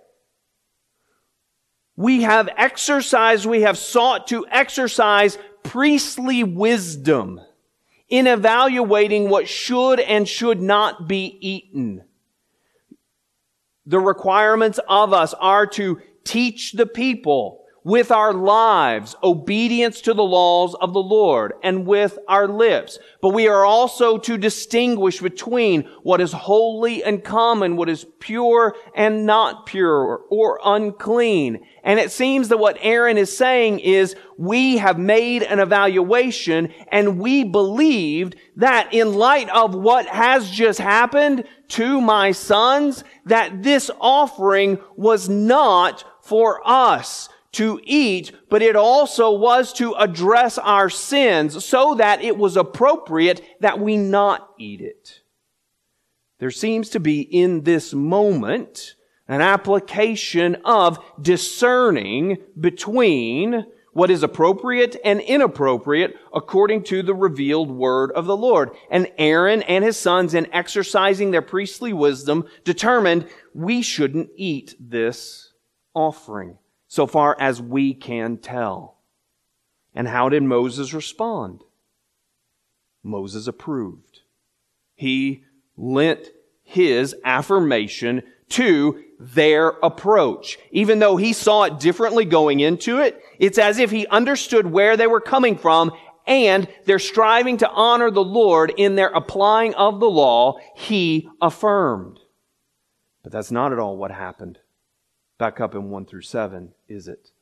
we 2.02 2.22
have 2.22 2.48
exercised, 2.56 3.46
we 3.46 3.62
have 3.62 3.78
sought 3.78 4.26
to 4.26 4.44
exercise 4.50 5.38
priestly 5.62 6.42
wisdom 6.42 7.40
in 8.08 8.26
evaluating 8.26 9.28
what 9.28 9.48
should 9.48 10.00
and 10.00 10.28
should 10.28 10.60
not 10.60 11.06
be 11.06 11.38
eaten. 11.40 12.02
The 13.86 14.00
requirements 14.00 14.80
of 14.88 15.12
us 15.12 15.32
are 15.34 15.66
to 15.68 16.00
teach 16.24 16.72
the 16.72 16.86
people 16.86 17.61
with 17.84 18.10
our 18.10 18.32
lives, 18.32 19.16
obedience 19.22 20.00
to 20.02 20.14
the 20.14 20.22
laws 20.22 20.74
of 20.76 20.92
the 20.92 21.02
Lord, 21.02 21.54
and 21.62 21.86
with 21.86 22.18
our 22.28 22.46
lips. 22.46 22.98
But 23.20 23.30
we 23.30 23.48
are 23.48 23.64
also 23.64 24.18
to 24.18 24.38
distinguish 24.38 25.20
between 25.20 25.82
what 26.02 26.20
is 26.20 26.32
holy 26.32 27.02
and 27.02 27.24
common, 27.24 27.76
what 27.76 27.88
is 27.88 28.06
pure 28.20 28.76
and 28.94 29.26
not 29.26 29.66
pure, 29.66 30.22
or 30.30 30.60
unclean. 30.64 31.64
And 31.82 31.98
it 31.98 32.12
seems 32.12 32.48
that 32.48 32.58
what 32.58 32.78
Aaron 32.80 33.18
is 33.18 33.36
saying 33.36 33.80
is, 33.80 34.14
we 34.38 34.78
have 34.78 34.98
made 34.98 35.42
an 35.42 35.60
evaluation 35.60 36.72
and 36.90 37.18
we 37.18 37.44
believed 37.44 38.36
that 38.56 38.92
in 38.92 39.14
light 39.14 39.48
of 39.50 39.74
what 39.74 40.06
has 40.06 40.50
just 40.50 40.78
happened 40.78 41.44
to 41.68 42.00
my 42.00 42.32
sons, 42.32 43.04
that 43.26 43.62
this 43.62 43.90
offering 44.00 44.78
was 44.96 45.28
not 45.28 46.04
for 46.22 46.60
us 46.64 47.28
to 47.52 47.80
eat, 47.84 48.32
but 48.48 48.62
it 48.62 48.76
also 48.76 49.32
was 49.32 49.72
to 49.74 49.92
address 49.94 50.58
our 50.58 50.88
sins 50.88 51.64
so 51.64 51.94
that 51.94 52.22
it 52.22 52.36
was 52.36 52.56
appropriate 52.56 53.42
that 53.60 53.78
we 53.78 53.96
not 53.96 54.50
eat 54.58 54.80
it. 54.80 55.20
There 56.38 56.50
seems 56.50 56.88
to 56.90 57.00
be 57.00 57.20
in 57.20 57.62
this 57.62 57.92
moment 57.92 58.96
an 59.28 59.40
application 59.40 60.56
of 60.64 60.98
discerning 61.20 62.38
between 62.58 63.66
what 63.92 64.10
is 64.10 64.22
appropriate 64.22 64.96
and 65.04 65.20
inappropriate 65.20 66.16
according 66.34 66.82
to 66.82 67.02
the 67.02 67.14
revealed 67.14 67.70
word 67.70 68.10
of 68.12 68.24
the 68.24 68.36
Lord. 68.36 68.70
And 68.90 69.12
Aaron 69.18 69.62
and 69.62 69.84
his 69.84 69.98
sons, 69.98 70.32
in 70.32 70.52
exercising 70.52 71.30
their 71.30 71.42
priestly 71.42 71.92
wisdom, 71.92 72.46
determined 72.64 73.28
we 73.54 73.82
shouldn't 73.82 74.30
eat 74.34 74.74
this 74.80 75.52
offering 75.94 76.56
so 76.92 77.06
far 77.06 77.34
as 77.40 77.58
we 77.58 77.94
can 77.94 78.36
tell. 78.36 78.98
And 79.94 80.06
how 80.06 80.28
did 80.28 80.42
Moses 80.42 80.92
respond? 80.92 81.64
Moses 83.02 83.46
approved. 83.46 84.20
He 84.94 85.42
lent 85.74 86.28
his 86.62 87.16
affirmation 87.24 88.22
to 88.50 89.02
their 89.18 89.68
approach. 89.82 90.58
Even 90.70 90.98
though 90.98 91.16
he 91.16 91.32
saw 91.32 91.62
it 91.62 91.80
differently 91.80 92.26
going 92.26 92.60
into 92.60 92.98
it, 92.98 93.18
it's 93.38 93.56
as 93.56 93.78
if 93.78 93.90
he 93.90 94.06
understood 94.08 94.66
where 94.66 94.94
they 94.94 95.06
were 95.06 95.22
coming 95.22 95.56
from 95.56 95.92
and 96.26 96.68
they're 96.84 96.98
striving 96.98 97.56
to 97.56 97.70
honor 97.70 98.10
the 98.10 98.22
Lord 98.22 98.70
in 98.76 98.96
their 98.96 99.08
applying 99.08 99.72
of 99.76 99.98
the 99.98 100.10
law, 100.10 100.58
he 100.76 101.26
affirmed. 101.40 102.20
But 103.22 103.32
that's 103.32 103.50
not 103.50 103.72
at 103.72 103.78
all 103.78 103.96
what 103.96 104.10
happened 104.10 104.58
back 105.42 105.60
up 105.60 105.74
in 105.74 105.90
1 105.90 106.06
through 106.06 106.22
7, 106.22 106.70
is 106.88 107.08
it? 107.08 107.32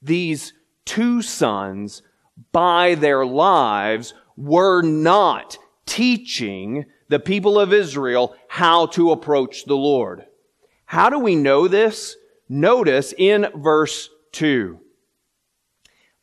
These 0.00 0.52
two 0.84 1.20
sons, 1.20 2.02
by 2.52 2.94
their 2.94 3.26
lives, 3.26 4.14
were 4.36 4.82
not 4.82 5.58
teaching 5.84 6.84
the 7.08 7.18
people 7.18 7.58
of 7.58 7.72
Israel 7.72 8.36
how 8.46 8.86
to 8.86 9.10
approach 9.10 9.64
the 9.64 9.74
Lord. 9.74 10.26
How 10.84 11.10
do 11.10 11.18
we 11.18 11.34
know 11.34 11.66
this? 11.66 12.14
Notice 12.48 13.12
in 13.18 13.48
verse 13.52 14.10
2. 14.30 14.78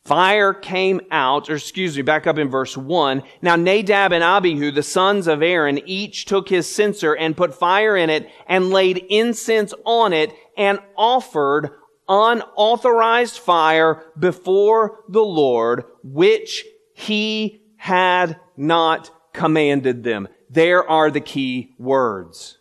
Fire 0.06 0.54
came 0.54 1.00
out, 1.10 1.50
or 1.50 1.56
excuse 1.56 1.96
me, 1.96 2.02
back 2.02 2.26
up 2.26 2.38
in 2.38 2.48
verse 2.48 2.74
1. 2.74 3.22
Now 3.42 3.56
Nadab 3.56 4.12
and 4.12 4.24
Abihu, 4.24 4.70
the 4.70 4.82
sons 4.82 5.26
of 5.26 5.42
Aaron, 5.42 5.78
each 5.84 6.24
took 6.24 6.48
his 6.48 6.66
censer 6.66 7.12
and 7.12 7.36
put 7.36 7.54
fire 7.54 7.96
in 7.96 8.08
it 8.08 8.30
and 8.46 8.70
laid 8.70 9.04
incense 9.10 9.74
on 9.84 10.14
it 10.14 10.32
and 10.56 10.78
offered 10.96 11.70
unauthorized 12.08 13.38
fire 13.38 14.04
before 14.18 15.00
the 15.08 15.24
Lord, 15.24 15.84
which 16.02 16.64
he 16.94 17.62
had 17.76 18.38
not 18.56 19.10
commanded 19.32 20.02
them. 20.02 20.28
There 20.48 20.88
are 20.88 21.10
the 21.10 21.20
key 21.20 21.74
words. 21.78 22.58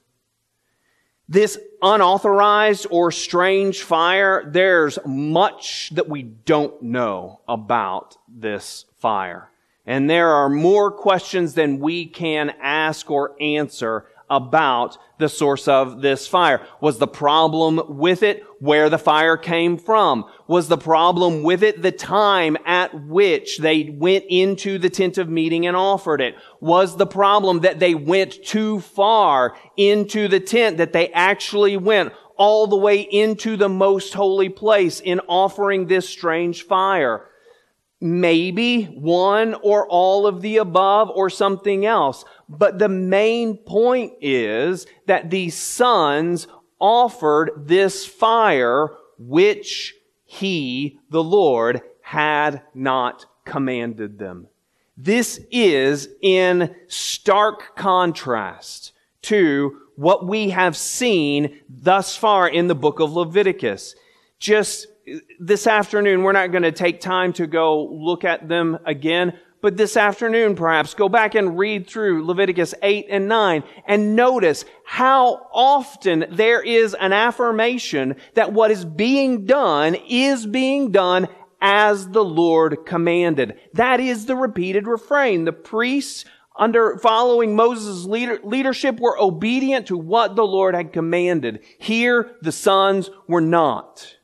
This 1.28 1.58
unauthorized 1.82 2.88
or 2.92 3.12
strange 3.12 3.82
fire, 3.82 4.44
there's 4.48 5.00
much 5.06 5.90
that 5.92 6.08
we 6.08 6.22
don't 6.22 6.82
know 6.84 7.42
about 7.48 8.18
this 8.28 8.86
fire. 9.00 9.50
And 9.88 10.10
there 10.10 10.30
are 10.30 10.50
more 10.50 10.92
questions 10.92 11.54
than 11.54 11.80
we 11.80 12.06
can 12.08 12.52
ask 12.62 13.10
or 13.10 13.36
answer 13.42 14.06
about 14.30 14.98
the 15.18 15.30
source 15.30 15.68
of 15.68 16.02
this 16.02 16.28
fire. 16.28 16.66
Was 16.82 16.98
the 16.98 17.08
problem 17.08 17.82
with 17.88 18.24
it 18.24 18.44
where 18.60 18.90
the 18.90 18.98
fire 18.98 19.38
came 19.38 19.78
from? 19.78 20.26
Was 20.48 20.68
the 20.68 20.78
problem 20.78 21.44
with 21.44 21.64
it 21.64 21.82
the 21.82 21.92
time 21.92 22.58
at 22.66 23.06
which 23.06 23.60
they 23.60 23.96
went 23.98 24.26
into 24.30 24.78
the 24.78 24.90
tent 24.90 25.18
of 25.18 25.30
meeting 25.30 25.68
and 25.68 25.78
offered 25.78 26.22
it? 26.22 26.36
Was 26.60 26.98
the 26.98 27.06
problem 27.06 27.62
that 27.62 27.80
they 27.80 27.96
went 27.96 28.44
too 28.44 28.80
far 28.80 29.56
into 29.78 30.28
the 30.28 30.40
tent, 30.40 30.78
that 30.78 30.94
they 30.94 31.10
actually 31.10 31.78
went 31.78 32.12
all 32.38 32.68
the 32.68 32.76
way 32.76 33.00
into 33.00 33.56
the 33.56 33.70
most 33.70 34.14
holy 34.14 34.50
place 34.50 35.00
in 35.00 35.22
offering 35.28 35.88
this 35.88 36.10
strange 36.10 36.64
fire? 36.64 37.30
Maybe 38.02 38.84
one 38.84 39.56
or 39.64 39.88
all 39.88 40.28
of 40.28 40.42
the 40.42 40.58
above 40.58 41.10
or 41.10 41.30
something 41.30 41.86
else. 41.86 42.26
But 42.48 42.80
the 42.80 42.90
main 42.90 43.58
point 43.58 44.14
is 44.22 44.86
that 45.08 45.30
these 45.30 45.56
sons 45.56 46.48
offered 46.80 47.52
this 47.56 48.06
fire 48.06 48.90
which 49.18 49.96
he, 50.26 51.00
the 51.10 51.24
Lord, 51.24 51.82
had 52.02 52.62
not 52.74 53.26
commanded 53.46 54.20
them. 54.20 54.48
This 54.98 55.40
is 55.52 56.10
in 56.22 56.76
stark 56.88 57.76
contrast 57.76 58.94
to 59.24 59.82
what 59.96 60.28
we 60.28 60.50
have 60.50 60.78
seen 60.78 61.62
thus 61.70 62.16
far 62.16 62.48
in 62.48 62.68
the 62.68 62.76
book 62.76 63.00
of 63.00 63.14
Leviticus. 63.14 63.96
Just 64.40 64.88
this 65.40 65.68
afternoon, 65.68 66.24
we're 66.24 66.32
not 66.32 66.52
going 66.52 66.64
to 66.64 66.72
take 66.72 67.00
time 67.00 67.34
to 67.34 67.48
go 67.48 67.86
look 67.86 68.24
at 68.24 68.48
them 68.48 68.78
again, 68.86 69.38
but 69.66 69.78
this 69.78 69.98
afternoon 69.98 70.54
perhaps 70.54 70.94
go 70.94 71.10
back 71.10 71.34
and 71.34 71.58
read 71.58 71.88
through 71.88 72.24
Leviticus 72.24 72.76
8 72.84 73.08
and 73.10 73.28
9 73.28 73.64
and 73.88 74.16
notice 74.16 74.64
how 74.86 75.48
often 75.52 76.26
there 76.30 76.62
is 76.62 76.94
an 76.94 77.12
affirmation 77.12 78.16
that 78.36 78.54
what 78.54 78.70
is 78.70 78.86
being 78.86 79.48
done 79.48 79.96
is 80.08 80.46
being 80.46 80.92
done 80.92 81.28
as 81.60 82.10
the 82.10 82.24
Lord 82.24 82.86
commanded. 82.86 83.60
That 83.74 84.00
is 84.00 84.28
the 84.28 84.36
repeated 84.36 84.86
refrain. 84.86 85.46
The 85.46 85.52
priests 85.52 86.26
under 86.56 87.00
following 87.00 87.56
Moses' 87.56 88.06
leader, 88.06 88.40
leadership 88.44 89.00
were 89.00 89.20
obedient 89.20 89.88
to 89.88 89.98
what 89.98 90.36
the 90.36 90.46
Lord 90.46 90.76
had 90.76 90.94
commanded. 90.94 91.64
Here, 91.80 92.36
the 92.40 92.52
sons 92.52 93.10
were 93.28 93.42
not. 93.42 94.15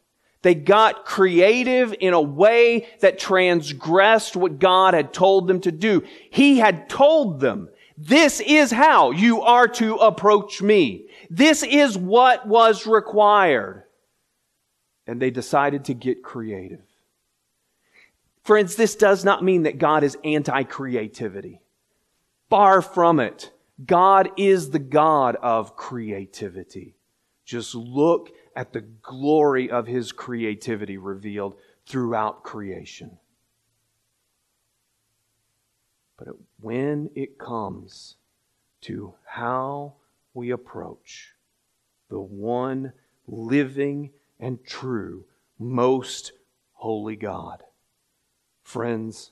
They 0.41 0.55
got 0.55 1.05
creative 1.05 1.93
in 1.99 2.13
a 2.13 2.21
way 2.21 2.87
that 3.01 3.19
transgressed 3.19 4.35
what 4.35 4.59
God 4.59 4.93
had 4.93 5.13
told 5.13 5.47
them 5.47 5.61
to 5.61 5.71
do. 5.71 6.03
He 6.31 6.57
had 6.57 6.89
told 6.89 7.39
them, 7.39 7.69
this 7.97 8.39
is 8.39 8.71
how 8.71 9.11
you 9.11 9.41
are 9.41 9.67
to 9.67 9.97
approach 9.97 10.61
me. 10.61 11.05
This 11.29 11.61
is 11.61 11.95
what 11.95 12.47
was 12.47 12.87
required. 12.87 13.83
And 15.05 15.21
they 15.21 15.29
decided 15.29 15.85
to 15.85 15.93
get 15.93 16.23
creative. 16.23 16.81
Friends, 18.43 18.75
this 18.75 18.95
does 18.95 19.23
not 19.23 19.43
mean 19.43 19.63
that 19.63 19.77
God 19.77 20.03
is 20.03 20.17
anti-creativity. 20.23 21.61
Far 22.49 22.81
from 22.81 23.19
it. 23.19 23.51
God 23.85 24.31
is 24.37 24.71
the 24.71 24.79
God 24.79 25.35
of 25.35 25.75
creativity. 25.75 26.95
Just 27.45 27.75
look 27.75 28.31
at 28.55 28.73
the 28.73 28.81
glory 28.81 29.69
of 29.69 29.87
his 29.87 30.11
creativity 30.11 30.97
revealed 30.97 31.55
throughout 31.85 32.43
creation. 32.43 33.17
But 36.17 36.29
when 36.59 37.09
it 37.15 37.37
comes 37.39 38.15
to 38.81 39.13
how 39.25 39.95
we 40.33 40.51
approach 40.51 41.33
the 42.09 42.19
one 42.19 42.93
living 43.27 44.11
and 44.39 44.63
true, 44.63 45.25
most 45.57 46.31
holy 46.73 47.15
God, 47.15 47.63
friends, 48.63 49.31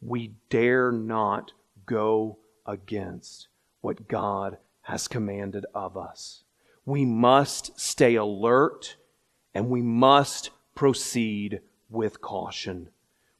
we 0.00 0.34
dare 0.50 0.92
not 0.92 1.52
go 1.86 2.38
against 2.66 3.48
what 3.80 4.08
God 4.08 4.58
has 4.82 5.08
commanded 5.08 5.64
of 5.74 5.96
us 5.96 6.43
we 6.84 7.04
must 7.04 7.78
stay 7.78 8.14
alert 8.14 8.96
and 9.54 9.68
we 9.68 9.82
must 9.82 10.50
proceed 10.74 11.60
with 11.88 12.20
caution. 12.20 12.88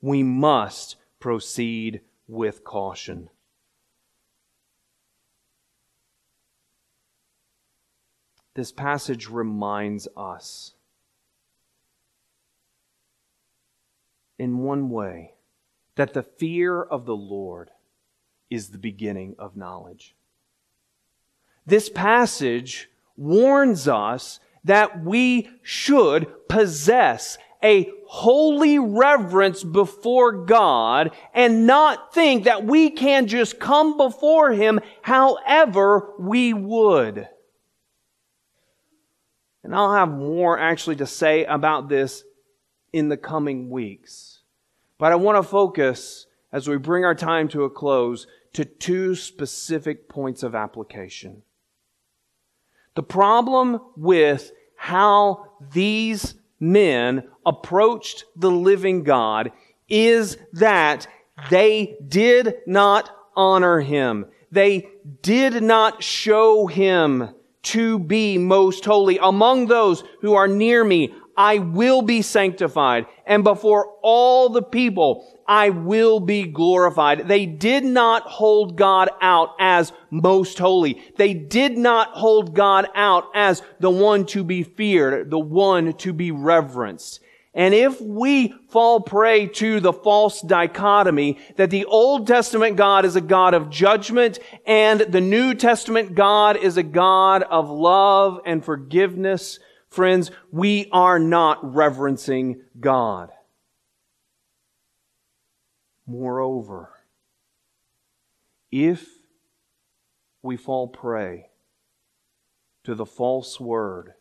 We 0.01 0.23
must 0.23 0.97
proceed 1.19 2.01
with 2.29 2.65
caution. 2.65 3.29
this 8.55 8.71
passage 8.71 9.29
reminds 9.29 10.07
us 10.17 10.75
in 14.39 14.59
one 14.59 14.91
way 14.91 15.35
that 15.97 16.15
the 16.15 16.23
fear 16.23 16.83
of 16.83 17.05
the 17.05 17.17
Lord 17.17 17.71
is 18.51 18.69
the 18.69 18.79
beginning 18.79 19.35
of 19.39 19.57
knowledge. 19.57 20.15
This 21.67 21.89
passage 21.89 22.91
warns 23.17 23.89
us 23.89 24.41
that 24.65 25.05
we 25.05 25.49
should 25.63 26.27
possess 26.49 27.39
a 27.63 27.91
holy 28.07 28.79
reverence 28.79 29.65
before 29.65 30.45
God 30.45 31.11
and 31.33 31.67
not 31.67 32.13
think 32.13 32.45
that 32.45 32.65
we 32.65 32.91
can 32.91 33.27
just 33.27 33.59
come 33.59 33.97
before 33.97 34.53
Him 34.53 34.81
however 35.03 36.13
we 36.19 36.53
would. 36.53 37.29
And 39.63 39.75
I'll 39.75 39.95
have 39.95 40.11
more 40.11 40.59
actually 40.59 40.97
to 40.97 41.07
say 41.07 41.45
about 41.47 41.89
this 41.89 42.23
in 42.93 43.09
the 43.09 43.17
coming 43.17 43.71
weeks. 43.71 44.43
But 44.99 45.13
I 45.13 45.17
want 45.17 45.37
to 45.37 45.43
focus 45.43 46.27
as 46.53 46.69
we 46.69 46.77
bring 46.77 47.05
our 47.05 47.15
time 47.15 47.49
to 47.49 47.65
a 47.65 47.71
close 47.71 48.27
to 48.53 48.65
two 48.65 49.17
specific 49.17 50.09
points 50.09 50.43
of 50.43 50.55
application. 50.55 51.43
The 52.95 53.03
problem 53.03 53.81
with 53.97 54.53
how 54.77 55.47
these 55.73 56.35
men 56.61 57.25
approached 57.45 58.25
the 58.37 58.51
living 58.51 59.03
God 59.03 59.53
is 59.89 60.39
that 60.53 61.07
they 61.51 61.97
did 62.07 62.55
not 62.67 63.11
honor 63.37 63.81
him. 63.81 64.27
They 64.51 64.89
did 65.23 65.63
not 65.63 66.03
show 66.03 66.67
him 66.67 67.31
to 67.65 67.99
be 67.99 68.39
most 68.39 68.85
holy. 68.85 69.19
Among 69.19 69.67
those 69.67 70.05
who 70.21 70.35
are 70.35 70.47
near 70.47 70.85
me, 70.85 71.13
I 71.37 71.59
will 71.59 72.03
be 72.03 72.23
sanctified. 72.23 73.07
And 73.27 73.43
before 73.43 73.97
all 74.03 74.49
the 74.49 74.63
people, 74.63 75.34
I 75.47 75.71
will 75.71 76.21
be 76.21 76.45
glorified. 76.45 77.29
They 77.29 77.47
did 77.47 77.85
not 77.85 78.23
hold 78.25 78.77
God 78.77 79.11
out 79.21 79.55
as 79.59 79.93
most 80.11 80.59
holy. 80.59 81.03
They 81.17 81.35
did 81.35 81.77
not 81.77 82.11
hold 82.11 82.55
God 82.55 82.89
out 82.95 83.31
as 83.35 83.63
the 83.81 83.91
one 83.91 84.27
to 84.27 84.45
be 84.45 84.63
feared, 84.63 85.31
the 85.31 85.39
one 85.39 85.93
to 85.95 86.13
be 86.13 86.31
reverenced. 86.31 87.21
And 87.55 87.73
if 87.73 88.01
we 88.01 88.53
fall 88.69 89.01
prey 89.01 89.47
to 89.47 89.79
the 89.79 89.93
false 89.93 90.43
dichotomy 90.43 91.39
that 91.55 91.71
the 91.71 91.85
Old 91.85 92.27
Testament 92.27 92.77
God 92.77 93.05
is 93.05 93.15
a 93.15 93.21
God 93.21 93.55
of 93.55 93.71
judgment 93.71 94.41
and 94.67 95.01
the 95.01 95.21
New 95.21 95.55
Testament 95.55 96.17
God 96.17 96.57
is 96.57 96.77
a 96.77 96.83
God 96.83 97.45
of 97.45 97.71
love 97.71 98.41
and 98.45 98.65
forgiveness, 98.65 99.61
friends, 99.89 100.33
we 100.51 100.89
are 100.91 101.21
not 101.21 101.75
reverencing 101.75 102.61
God. 102.81 103.31
Moreover, 106.07 106.91
if 108.71 109.07
we 110.43 110.57
fall 110.57 110.89
prey 110.89 111.49
to 112.85 112.95
the 112.95 113.07
false 113.07 113.59
word 113.59 114.15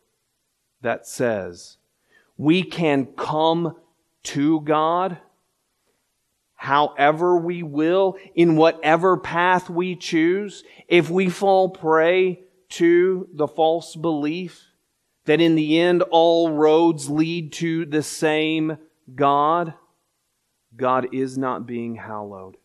that 0.81 1.05
says 1.05 1.77
we 2.37 2.63
can 2.63 3.05
come 3.05 3.75
to 4.23 4.61
God 4.61 5.17
however 6.63 7.37
we 7.37 7.61
will, 7.61 8.17
in 8.35 8.55
whatever 8.55 9.17
path 9.17 9.69
we 9.69 9.97
choose, 9.97 10.63
if 10.87 11.09
we 11.09 11.27
fall 11.27 11.67
prey 11.67 12.39
to 12.69 13.27
the 13.33 13.49
false 13.49 13.97
belief 13.97 14.71
that 15.25 15.41
in 15.41 15.55
the 15.55 15.77
end 15.77 16.01
all 16.03 16.51
roads 16.51 17.09
lead 17.09 17.51
to 17.51 17.85
the 17.85 18.01
same 18.01 18.77
God, 19.13 19.73
God 20.75 21.07
is 21.13 21.37
not 21.37 21.65
being 21.65 21.95
hallowed. 21.95 22.57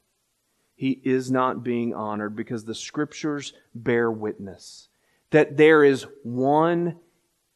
He 0.75 1.01
is 1.05 1.31
not 1.31 1.65
being 1.65 1.95
honored 1.95 2.37
because 2.37 2.65
the 2.65 2.75
scriptures 2.75 3.53
bear 3.75 4.11
witness 4.11 4.89
that 5.31 5.57
there 5.57 5.85
is 5.85 6.07
one 6.23 6.97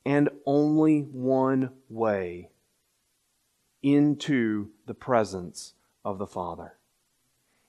and 0.05 0.29
only 0.45 1.01
one 1.01 1.71
way 1.89 2.51
into 3.83 4.71
the 4.87 4.95
presence 4.95 5.75
of 6.05 6.19
the 6.19 6.27
Father. 6.27 6.75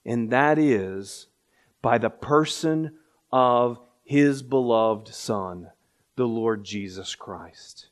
And 0.04 0.30
that 0.30 0.58
is 0.58 1.28
by 1.80 1.98
the 1.98 2.10
person 2.10 2.96
of 3.32 3.78
His 4.02 4.42
beloved 4.42 5.08
Son, 5.08 5.70
the 6.16 6.26
Lord 6.26 6.64
Jesus 6.64 7.14
Christ. 7.14 7.88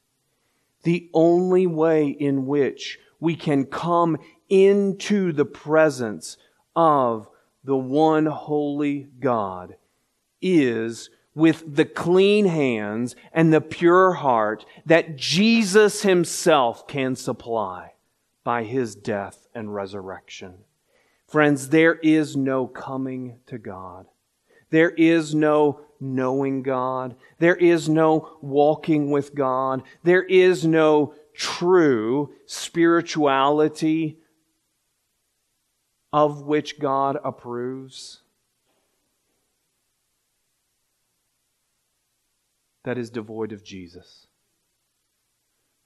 The 0.82 1.08
only 1.14 1.66
way 1.66 2.08
in 2.08 2.46
which 2.46 2.98
we 3.20 3.36
can 3.36 3.64
come 3.64 4.18
into 4.52 5.32
the 5.32 5.46
presence 5.46 6.36
of 6.76 7.26
the 7.64 7.76
one 7.76 8.26
holy 8.26 9.08
God 9.18 9.76
is 10.42 11.08
with 11.34 11.74
the 11.74 11.86
clean 11.86 12.44
hands 12.44 13.16
and 13.32 13.50
the 13.50 13.62
pure 13.62 14.12
heart 14.12 14.66
that 14.84 15.16
Jesus 15.16 16.02
himself 16.02 16.86
can 16.86 17.16
supply 17.16 17.94
by 18.44 18.64
his 18.64 18.94
death 18.94 19.48
and 19.54 19.74
resurrection. 19.74 20.58
Friends, 21.26 21.70
there 21.70 21.94
is 21.94 22.36
no 22.36 22.66
coming 22.66 23.38
to 23.46 23.56
God. 23.56 24.06
There 24.68 24.90
is 24.90 25.34
no 25.34 25.80
knowing 25.98 26.62
God. 26.62 27.14
There 27.38 27.56
is 27.56 27.88
no 27.88 28.36
walking 28.42 29.10
with 29.10 29.34
God. 29.34 29.82
There 30.02 30.24
is 30.24 30.66
no 30.66 31.14
true 31.32 32.34
spirituality 32.44 34.18
of 36.12 36.42
which 36.42 36.78
God 36.78 37.18
approves? 37.24 38.20
That 42.84 42.98
is 42.98 43.10
devoid 43.10 43.52
of 43.52 43.62
Jesus. 43.62 44.26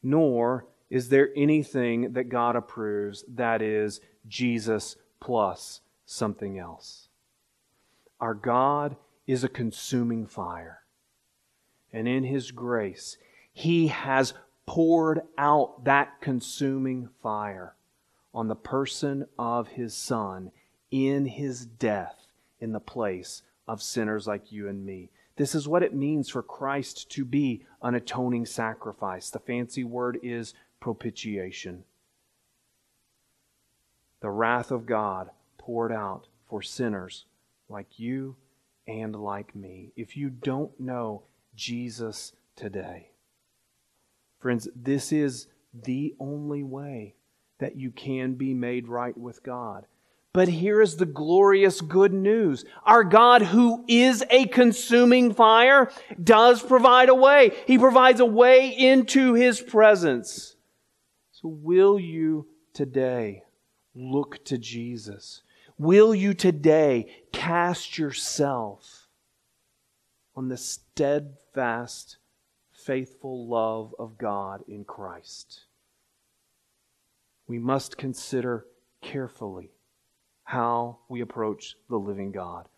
Nor 0.02 0.66
is 0.88 1.08
there 1.08 1.30
anything 1.36 2.12
that 2.12 2.28
God 2.28 2.56
approves 2.56 3.24
that 3.28 3.60
is 3.60 4.00
Jesus 4.28 4.96
plus 5.20 5.80
something 6.04 6.58
else. 6.58 7.08
Our 8.20 8.34
God 8.34 8.96
is 9.26 9.44
a 9.44 9.48
consuming 9.48 10.26
fire. 10.26 10.82
And 11.92 12.06
in 12.06 12.24
His 12.24 12.50
grace, 12.50 13.18
He 13.52 13.88
has 13.88 14.34
poured 14.64 15.22
out 15.36 15.84
that 15.84 16.20
consuming 16.20 17.08
fire 17.22 17.74
on 18.36 18.48
the 18.48 18.54
person 18.54 19.26
of 19.38 19.66
his 19.68 19.94
Son 19.94 20.52
in 20.90 21.24
his 21.24 21.64
death 21.64 22.26
in 22.60 22.72
the 22.72 22.78
place 22.78 23.42
of 23.66 23.82
sinners 23.82 24.26
like 24.26 24.52
you 24.52 24.68
and 24.68 24.84
me. 24.84 25.10
This 25.36 25.54
is 25.54 25.66
what 25.66 25.82
it 25.82 25.94
means 25.94 26.28
for 26.28 26.42
Christ 26.42 27.10
to 27.12 27.24
be 27.24 27.64
an 27.80 27.94
atoning 27.94 28.44
sacrifice. 28.44 29.30
The 29.30 29.38
fancy 29.38 29.84
word 29.84 30.18
is 30.22 30.52
propitiation. 30.80 31.84
The 34.20 34.28
wrath 34.28 34.70
of 34.70 34.84
God 34.84 35.30
poured 35.56 35.90
out 35.90 36.26
for 36.46 36.60
sinners 36.60 37.24
like 37.70 37.98
you 37.98 38.36
and 38.86 39.16
like 39.16 39.56
me. 39.56 39.92
If 39.96 40.14
you 40.14 40.28
don't 40.28 40.78
know 40.78 41.22
Jesus 41.54 42.32
today, 42.54 43.12
friends, 44.38 44.68
this 44.76 45.10
is 45.10 45.46
the 45.72 46.14
only 46.20 46.62
way 46.62 47.14
that 47.58 47.76
you 47.76 47.90
can 47.90 48.34
be 48.34 48.54
made 48.54 48.88
right 48.88 49.16
with 49.16 49.42
God. 49.42 49.86
But 50.32 50.48
here 50.48 50.82
is 50.82 50.96
the 50.96 51.06
glorious 51.06 51.80
good 51.80 52.12
news. 52.12 52.66
Our 52.84 53.04
God, 53.04 53.40
who 53.40 53.84
is 53.88 54.22
a 54.28 54.44
consuming 54.46 55.32
fire, 55.32 55.90
does 56.22 56.62
provide 56.62 57.08
a 57.08 57.14
way. 57.14 57.52
He 57.66 57.78
provides 57.78 58.20
a 58.20 58.26
way 58.26 58.68
into 58.68 59.32
His 59.32 59.62
presence. 59.62 60.56
So 61.32 61.48
will 61.48 61.98
you 61.98 62.48
today 62.74 63.44
look 63.94 64.44
to 64.44 64.58
Jesus? 64.58 65.40
Will 65.78 66.14
you 66.14 66.34
today 66.34 67.06
cast 67.32 67.96
yourself 67.96 69.08
on 70.34 70.48
the 70.48 70.58
steadfast, 70.58 72.18
faithful 72.72 73.48
love 73.48 73.94
of 73.98 74.18
God 74.18 74.64
in 74.68 74.84
Christ? 74.84 75.65
We 77.46 77.58
must 77.58 77.96
consider 77.96 78.66
carefully 79.00 79.70
how 80.44 80.98
we 81.08 81.20
approach 81.20 81.76
the 81.88 81.96
living 81.96 82.32
God. 82.32 82.68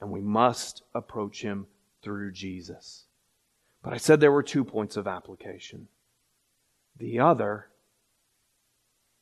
And 0.00 0.10
we 0.10 0.20
must 0.20 0.82
approach 0.94 1.42
him 1.42 1.66
through 2.02 2.32
Jesus. 2.32 3.04
But 3.82 3.94
I 3.94 3.96
said 3.96 4.20
there 4.20 4.32
were 4.32 4.42
two 4.42 4.64
points 4.64 4.96
of 4.96 5.06
application. 5.06 5.88
The 6.98 7.20
other 7.20 7.68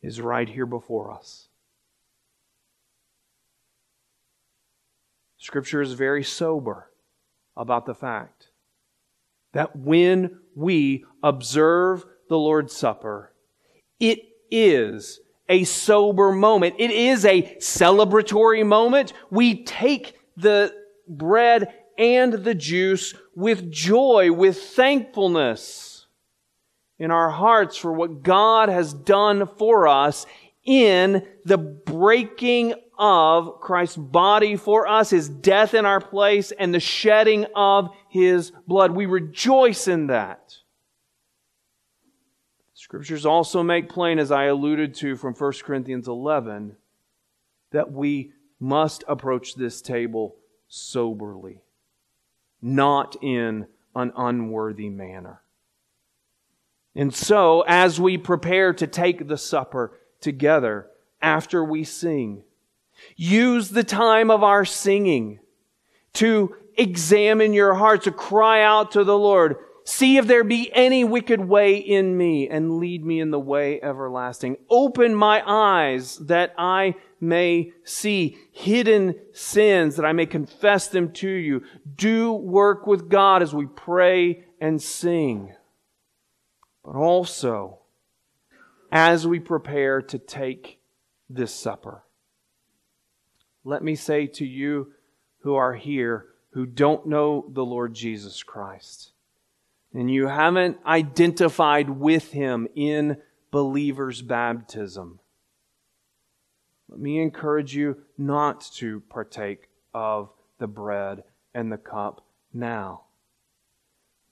is 0.03 0.21
right 0.21 0.49
here 0.49 0.67
before 0.67 1.13
us. 1.13 1.49
Scripture 5.39 5.83
is 5.83 5.93
very 5.93 6.25
sober 6.25 6.91
about 7.57 7.87
the 7.87 7.95
fact 7.95 8.49
that 9.53 9.77
when 9.77 10.39
we 10.55 11.05
observe 11.23 12.05
the 12.29 12.39
Lord's 12.39 12.75
Supper, 12.75 13.33
it 14.01 14.21
is 14.53 15.19
a 15.49 15.65
sober 15.65 16.31
moment. 16.31 16.77
It 16.79 16.91
is 16.91 17.25
a 17.25 17.43
celebratory 17.57 18.65
moment. 18.65 19.13
We 19.31 19.65
take 19.65 20.17
the 20.37 20.73
bread 21.09 21.75
and 21.99 22.33
the 22.33 22.55
juice 22.55 23.15
with 23.35 23.71
joy, 23.71 24.33
with 24.33 24.63
thankfulness 24.63 26.07
in 26.99 27.11
our 27.11 27.31
hearts 27.31 27.77
for 27.77 27.93
what 27.93 28.23
God 28.23 28.69
has 28.69 28.95
done 28.95 29.47
for 29.47 29.89
us 29.89 30.25
in 30.65 31.27
the 31.45 31.59
breaking 31.59 32.75
of 32.99 33.61
Christ's 33.61 33.97
body 33.97 34.57
for 34.57 34.87
us, 34.87 35.11
His 35.11 35.29
death 35.29 35.75
in 35.75 35.85
our 35.85 36.01
place, 36.01 36.53
and 36.53 36.73
the 36.73 36.81
shedding 36.81 37.47
of 37.57 37.91
His 38.09 38.53
blood. 38.69 38.93
We 38.93 39.07
rejoice 39.07 39.89
in 39.89 40.07
that. 40.07 40.55
Scriptures 42.93 43.25
also 43.25 43.63
make 43.63 43.89
plain, 43.89 44.19
as 44.19 44.31
I 44.31 44.45
alluded 44.45 44.95
to 44.97 45.17
from 45.17 45.33
1 45.33 45.53
Corinthians 45.65 46.09
11, 46.09 46.77
that 47.71 47.91
we 47.91 48.33
must 48.61 49.03
approach 49.09 49.55
this 49.55 49.81
table 49.81 50.37
soberly, 50.69 51.63
not 52.61 53.17
in 53.23 53.67
an 53.97 54.13
unworthy 54.15 54.91
manner. 54.91 55.41
And 56.95 57.15
so, 57.15 57.65
as 57.67 57.99
we 57.99 58.19
prepare 58.19 58.75
to 58.75 58.87
take 58.87 59.27
the 59.27 59.39
supper 59.39 59.99
together 60.21 60.89
after 61.23 61.65
we 61.65 61.85
sing, 61.85 62.45
use 63.17 63.71
the 63.71 63.85
time 63.85 64.31
of 64.31 64.43
our 64.43 64.67
singing 64.67 65.39
to 66.13 66.57
examine 66.77 67.55
your 67.55 67.73
heart, 67.73 68.03
to 68.03 68.13
cry 68.13 68.63
out 68.63 68.91
to 68.91 69.03
the 69.03 69.17
Lord, 69.17 69.57
See 69.85 70.17
if 70.17 70.27
there 70.27 70.45
be 70.45 70.71
any 70.73 71.03
wicked 71.03 71.41
way 71.41 71.77
in 71.77 72.17
me 72.17 72.49
and 72.49 72.79
lead 72.79 73.05
me 73.05 73.21
in 73.21 73.31
the 73.31 73.41
way 73.41 73.81
everlasting. 73.83 74.57
Open 74.71 75.15
my 75.15 75.43
eyes 75.45 76.19
that 76.19 76.55
I 76.57 76.95
may 77.21 77.73
see 77.85 78.39
hidden 78.53 79.15
sins, 79.33 79.97
that 79.97 80.05
I 80.05 80.13
may 80.13 80.27
confess 80.27 80.89
them 80.89 81.13
to 81.15 81.29
you. 81.29 81.63
Do 81.97 82.33
work 82.33 82.87
with 82.87 83.09
God 83.09 83.43
as 83.43 83.55
we 83.55 83.67
pray 83.67 84.45
and 84.61 84.81
sing. 84.81 85.53
But 86.85 86.97
also, 86.97 87.79
as 88.91 89.27
we 89.27 89.41
prepare 89.41 90.03
to 90.03 90.19
take 90.19 90.81
this 91.29 91.55
supper, 91.55 92.03
let 93.65 93.83
me 93.83 93.95
say 93.95 94.27
to 94.27 94.45
you 94.45 94.93
who 95.41 95.55
are 95.55 95.75
here 95.75 96.27
who 96.53 96.67
don't 96.67 97.07
know 97.07 97.47
the 97.49 97.65
Lord 97.65 97.95
Jesus 97.95 98.43
Christ, 98.43 99.12
and 99.95 100.11
you 100.11 100.29
haven't 100.29 100.79
identified 100.87 101.91
with 101.91 102.33
him 102.33 102.69
in 102.75 103.19
believer's 103.51 104.23
baptism, 104.23 105.21
let 106.89 107.01
me 107.01 107.21
encourage 107.21 107.75
you 107.75 107.99
not 108.19 108.61
to 108.75 109.01
partake 109.09 109.69
of 109.95 110.31
the 110.59 110.67
bread 110.67 111.25
and 111.55 111.73
the 111.73 111.79
cup 111.79 112.27
now. 112.53 113.05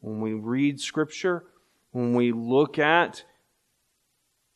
When 0.01 0.21
we 0.21 0.33
read 0.33 0.81
Scripture, 0.81 1.45
when 1.93 2.15
we 2.15 2.33
look 2.33 2.79
at 2.79 3.25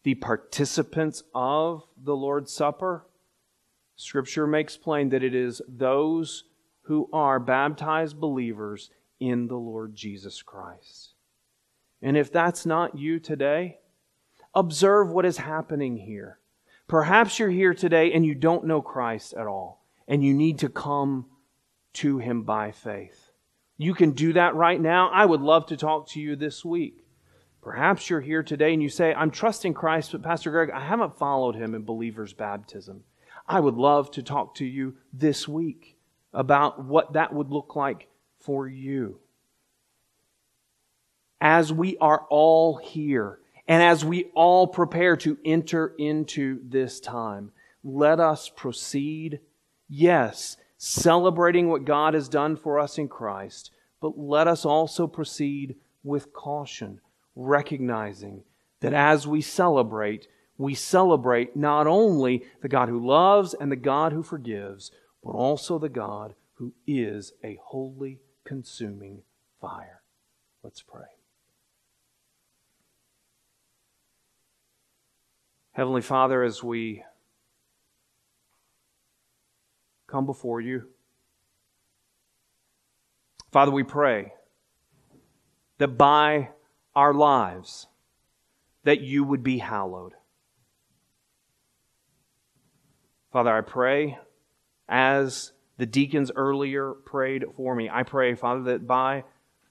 the 0.02 0.14
participants 0.14 1.22
of 1.34 1.82
the 1.96 2.14
Lord's 2.14 2.52
Supper, 2.52 3.06
Scripture 3.96 4.46
makes 4.46 4.76
plain 4.76 5.08
that 5.10 5.22
it 5.22 5.34
is 5.34 5.62
those 5.68 6.44
who 6.82 7.08
are 7.12 7.40
baptized 7.40 8.20
believers 8.20 8.90
in 9.20 9.46
the 9.46 9.56
Lord 9.56 9.94
Jesus 9.94 10.42
Christ. 10.42 11.14
And 12.02 12.16
if 12.16 12.30
that's 12.32 12.66
not 12.66 12.98
you 12.98 13.18
today, 13.18 13.78
observe 14.54 15.10
what 15.10 15.24
is 15.24 15.38
happening 15.38 15.96
here. 15.96 16.38
Perhaps 16.86 17.38
you're 17.38 17.50
here 17.50 17.74
today 17.74 18.12
and 18.12 18.26
you 18.26 18.34
don't 18.34 18.66
know 18.66 18.82
Christ 18.82 19.32
at 19.34 19.46
all, 19.46 19.84
and 20.06 20.22
you 20.22 20.34
need 20.34 20.58
to 20.58 20.68
come 20.68 21.26
to 21.94 22.18
Him 22.18 22.42
by 22.42 22.72
faith. 22.72 23.30
You 23.78 23.94
can 23.94 24.12
do 24.12 24.34
that 24.34 24.54
right 24.54 24.80
now. 24.80 25.08
I 25.08 25.24
would 25.24 25.40
love 25.40 25.66
to 25.66 25.76
talk 25.76 26.08
to 26.10 26.20
you 26.20 26.36
this 26.36 26.64
week. 26.64 27.06
Perhaps 27.62 28.10
you're 28.10 28.20
here 28.20 28.42
today 28.42 28.74
and 28.74 28.82
you 28.82 28.90
say, 28.90 29.14
I'm 29.14 29.30
trusting 29.30 29.72
Christ, 29.72 30.12
but 30.12 30.22
Pastor 30.22 30.50
Greg, 30.50 30.70
I 30.70 30.80
haven't 30.80 31.18
followed 31.18 31.54
Him 31.54 31.74
in 31.74 31.82
believer's 31.84 32.34
baptism. 32.34 33.04
I 33.48 33.60
would 33.60 33.76
love 33.76 34.10
to 34.12 34.22
talk 34.22 34.54
to 34.56 34.66
you 34.66 34.96
this 35.12 35.48
week 35.48 35.96
about 36.34 36.84
what 36.84 37.14
that 37.14 37.32
would 37.32 37.50
look 37.50 37.74
like 37.74 38.08
for 38.44 38.68
you. 38.68 39.18
As 41.40 41.72
we 41.72 41.96
are 41.98 42.26
all 42.30 42.76
here 42.76 43.38
and 43.66 43.82
as 43.82 44.04
we 44.04 44.30
all 44.34 44.66
prepare 44.66 45.16
to 45.18 45.38
enter 45.44 45.94
into 45.98 46.60
this 46.68 47.00
time, 47.00 47.52
let 47.82 48.20
us 48.20 48.50
proceed, 48.54 49.40
yes, 49.88 50.56
celebrating 50.76 51.68
what 51.68 51.84
God 51.84 52.14
has 52.14 52.28
done 52.28 52.56
for 52.56 52.78
us 52.78 52.98
in 52.98 53.08
Christ, 53.08 53.70
but 54.00 54.18
let 54.18 54.46
us 54.46 54.64
also 54.64 55.06
proceed 55.06 55.76
with 56.02 56.32
caution, 56.32 57.00
recognizing 57.34 58.42
that 58.80 58.92
as 58.92 59.26
we 59.26 59.40
celebrate, 59.40 60.28
we 60.58 60.74
celebrate 60.74 61.56
not 61.56 61.86
only 61.86 62.44
the 62.60 62.68
God 62.68 62.90
who 62.90 63.04
loves 63.04 63.54
and 63.54 63.72
the 63.72 63.76
God 63.76 64.12
who 64.12 64.22
forgives, 64.22 64.90
but 65.22 65.30
also 65.30 65.78
the 65.78 65.88
God 65.88 66.34
who 66.54 66.74
is 66.86 67.32
a 67.42 67.58
holy, 67.62 68.20
consuming 68.44 69.22
fire. 69.60 70.02
Let's 70.62 70.82
pray. 70.82 71.06
Heavenly 75.72 76.02
Father, 76.02 76.42
as 76.42 76.62
we 76.62 77.02
come 80.06 80.24
before 80.24 80.60
you, 80.60 80.84
Father, 83.50 83.72
we 83.72 83.82
pray 83.82 84.32
that 85.78 85.98
by 85.98 86.50
our 86.94 87.12
lives 87.12 87.88
that 88.84 89.00
you 89.00 89.24
would 89.24 89.42
be 89.42 89.58
hallowed. 89.58 90.12
Father, 93.32 93.52
I 93.52 93.62
pray 93.62 94.18
as 94.88 95.52
the 95.76 95.86
deacons 95.86 96.30
earlier 96.34 96.92
prayed 96.92 97.44
for 97.56 97.74
me. 97.74 97.90
I 97.90 98.02
pray, 98.02 98.34
Father, 98.34 98.62
that 98.64 98.86
by 98.86 99.24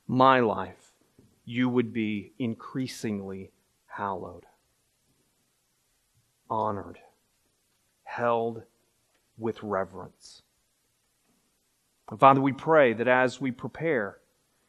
my 0.07 0.39
life 0.39 0.91
you 1.45 1.69
would 1.69 1.93
be 1.93 2.33
increasingly 2.39 3.51
hallowed, 3.85 4.45
honored, 6.49 6.99
held 8.03 8.63
with 9.37 9.61
reverence. 9.63 10.41
And 12.09 12.19
Father, 12.19 12.41
we 12.41 12.53
pray 12.53 12.93
that 12.93 13.07
as 13.07 13.39
we 13.39 13.51
prepare 13.51 14.17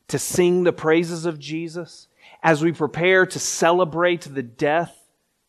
to 0.08 0.18
sing 0.18 0.64
the 0.64 0.72
praises 0.72 1.26
of 1.26 1.38
Jesus, 1.38 2.08
as 2.42 2.62
we 2.62 2.72
prepare 2.72 3.26
to 3.26 3.38
celebrate 3.38 4.22
the 4.22 4.42
death, 4.42 4.96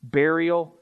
burial, 0.01 0.75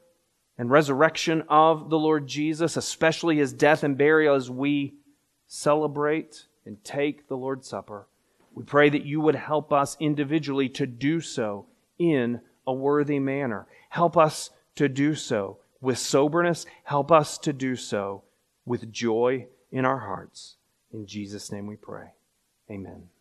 and 0.56 0.70
resurrection 0.70 1.42
of 1.48 1.90
the 1.90 1.98
Lord 1.98 2.26
Jesus, 2.26 2.76
especially 2.76 3.36
his 3.36 3.52
death 3.52 3.82
and 3.82 3.98
burial 3.98 4.34
as 4.34 4.50
we 4.50 4.94
celebrate 5.46 6.46
and 6.64 6.82
take 6.84 7.28
the 7.28 7.36
Lord's 7.36 7.68
Supper. 7.68 8.06
We 8.54 8.64
pray 8.64 8.88
that 8.88 9.04
you 9.04 9.20
would 9.20 9.34
help 9.34 9.72
us 9.72 9.96
individually 9.98 10.68
to 10.70 10.86
do 10.86 11.20
so 11.20 11.66
in 11.98 12.40
a 12.66 12.72
worthy 12.72 13.18
manner. 13.18 13.66
Help 13.88 14.16
us 14.16 14.50
to 14.76 14.88
do 14.88 15.14
so 15.14 15.58
with 15.80 15.98
soberness. 15.98 16.66
Help 16.84 17.10
us 17.10 17.36
to 17.38 17.52
do 17.52 17.76
so 17.76 18.22
with 18.64 18.92
joy 18.92 19.46
in 19.70 19.84
our 19.84 19.98
hearts. 19.98 20.56
In 20.92 21.06
Jesus' 21.06 21.50
name 21.50 21.66
we 21.66 21.76
pray. 21.76 22.12
Amen. 22.70 23.13